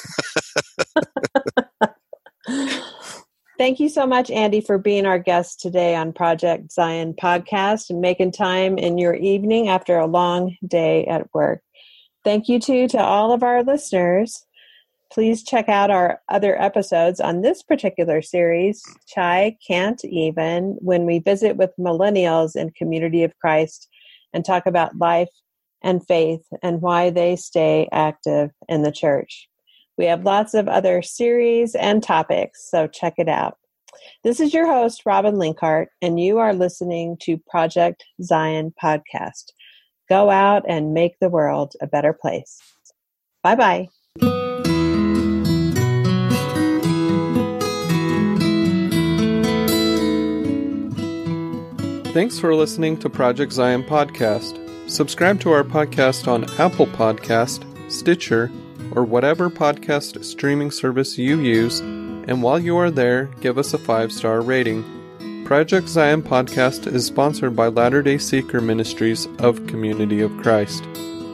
Thank 3.59 3.81
you 3.81 3.89
so 3.89 4.07
much, 4.07 4.31
Andy, 4.31 4.61
for 4.61 4.77
being 4.77 5.07
our 5.07 5.19
guest 5.19 5.61
today 5.61 5.97
on 5.97 6.13
Project 6.13 6.71
Zion 6.73 7.15
podcast 7.15 7.89
and 7.89 8.03
making 8.03 8.33
time 8.33 8.77
in 8.77 8.99
your 8.99 9.15
evening 9.15 9.69
after 9.69 9.97
a 9.97 10.07
long 10.07 10.57
day 10.67 11.07
at 11.07 11.33
work. 11.33 11.63
Thank 12.23 12.49
you 12.49 12.61
too 12.61 12.87
to 12.89 12.99
all 12.99 13.33
of 13.33 13.43
our 13.43 13.63
listeners. 13.63 14.46
Please 15.13 15.45
check 15.45 15.69
out 15.69 15.91
our 15.91 16.21
other 16.29 16.61
episodes 16.61 17.21
on 17.21 17.41
this 17.41 17.63
particular 17.63 18.21
series, 18.21 18.83
Chai 19.07 19.57
Can't 19.67 20.05
Even, 20.05 20.77
when 20.81 21.07
we 21.07 21.21
visit 21.21 21.57
with 21.57 21.71
millennials 21.79 22.57
in 22.57 22.71
Community 22.71 23.23
of 23.23 23.39
Christ 23.39 23.89
and 24.33 24.45
talk 24.45 24.67
about 24.67 24.99
life 24.99 25.31
and 25.83 26.05
faith 26.07 26.43
and 26.63 26.83
why 26.83 27.11
they 27.11 27.37
stay 27.37 27.89
active 27.93 28.51
in 28.69 28.83
the 28.83 28.93
church. 28.93 29.49
We 29.97 30.07
have 30.07 30.25
lots 30.25 30.55
of 30.55 30.69
other 30.69 31.01
series 31.03 31.75
and 31.75 32.03
topics, 32.03 32.69
so 32.69 32.87
check 32.87 33.15
it 33.17 33.29
out. 33.29 33.57
This 34.25 34.41
is 34.41 34.53
your 34.53 34.67
host, 34.67 35.03
Robin 35.07 35.37
Linkhart, 35.37 35.87
and 36.03 36.21
you 36.21 36.39
are 36.39 36.53
listening 36.53 37.17
to 37.23 37.39
Project 37.49 38.05
Zion 38.23 38.75
Podcast. 38.83 39.53
Go 40.09 40.31
out 40.31 40.65
and 40.69 40.93
make 40.93 41.19
the 41.21 41.31
world 41.31 41.75
a 41.81 41.87
better 41.87 42.13
place. 42.13 42.61
Bye 43.43 43.55
bye. 43.55 43.89
Thanks 52.17 52.39
for 52.39 52.55
listening 52.55 52.97
to 53.01 53.11
Project 53.11 53.53
Zion 53.53 53.85
Podcast. 53.85 54.59
Subscribe 54.89 55.39
to 55.41 55.53
our 55.53 55.63
podcast 55.63 56.27
on 56.27 56.51
Apple 56.59 56.87
Podcast, 56.87 57.63
Stitcher, 57.93 58.51
or 58.93 59.05
whatever 59.05 59.51
podcast 59.51 60.25
streaming 60.25 60.71
service 60.71 61.19
you 61.19 61.41
use, 61.41 61.81
and 61.81 62.43
while 62.43 62.59
you 62.59 62.79
are 62.79 62.91
there, 62.91 63.27
give 63.43 63.59
us 63.59 63.75
a 63.75 63.79
five 63.79 64.11
star 64.11 64.41
rating. 64.41 65.45
Project 65.45 65.89
Zion 65.89 66.23
Podcast 66.23 66.91
is 66.91 67.05
sponsored 67.05 67.55
by 67.55 67.69
Latter 67.69 68.01
day 68.03 68.17
Seeker 68.17 68.63
Ministries 68.63 69.29
of 69.39 69.67
Community 69.67 70.23
of 70.23 70.35
Christ. 70.39 70.85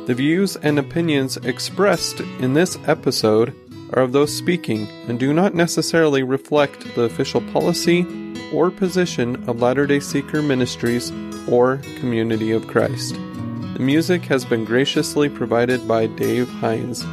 The 0.07 0.15
views 0.17 0.57
and 0.57 0.81
opinions 0.81 1.37
expressed 1.37 2.19
in 2.19 2.55
this 2.55 2.77
episode 2.89 3.55
are 3.93 4.03
of 4.03 4.11
those 4.11 4.37
speaking 4.37 4.89
and 5.07 5.21
do 5.21 5.33
not 5.33 5.55
necessarily 5.55 6.25
reflect 6.25 6.97
the 6.97 7.03
official 7.03 7.41
policy 7.53 8.05
or 8.53 8.71
position 8.71 9.37
of 9.49 9.61
Latter 9.61 9.87
day 9.87 10.01
Seeker 10.01 10.43
Ministries 10.43 11.11
or 11.49 11.79
Community 11.99 12.51
of 12.51 12.67
Christ. 12.67 13.15
The 13.15 13.81
music 13.81 14.23
has 14.27 14.45
been 14.45 14.65
graciously 14.65 15.29
provided 15.29 15.87
by 15.89 16.07
Dave 16.07 16.49
Hines. 16.49 17.05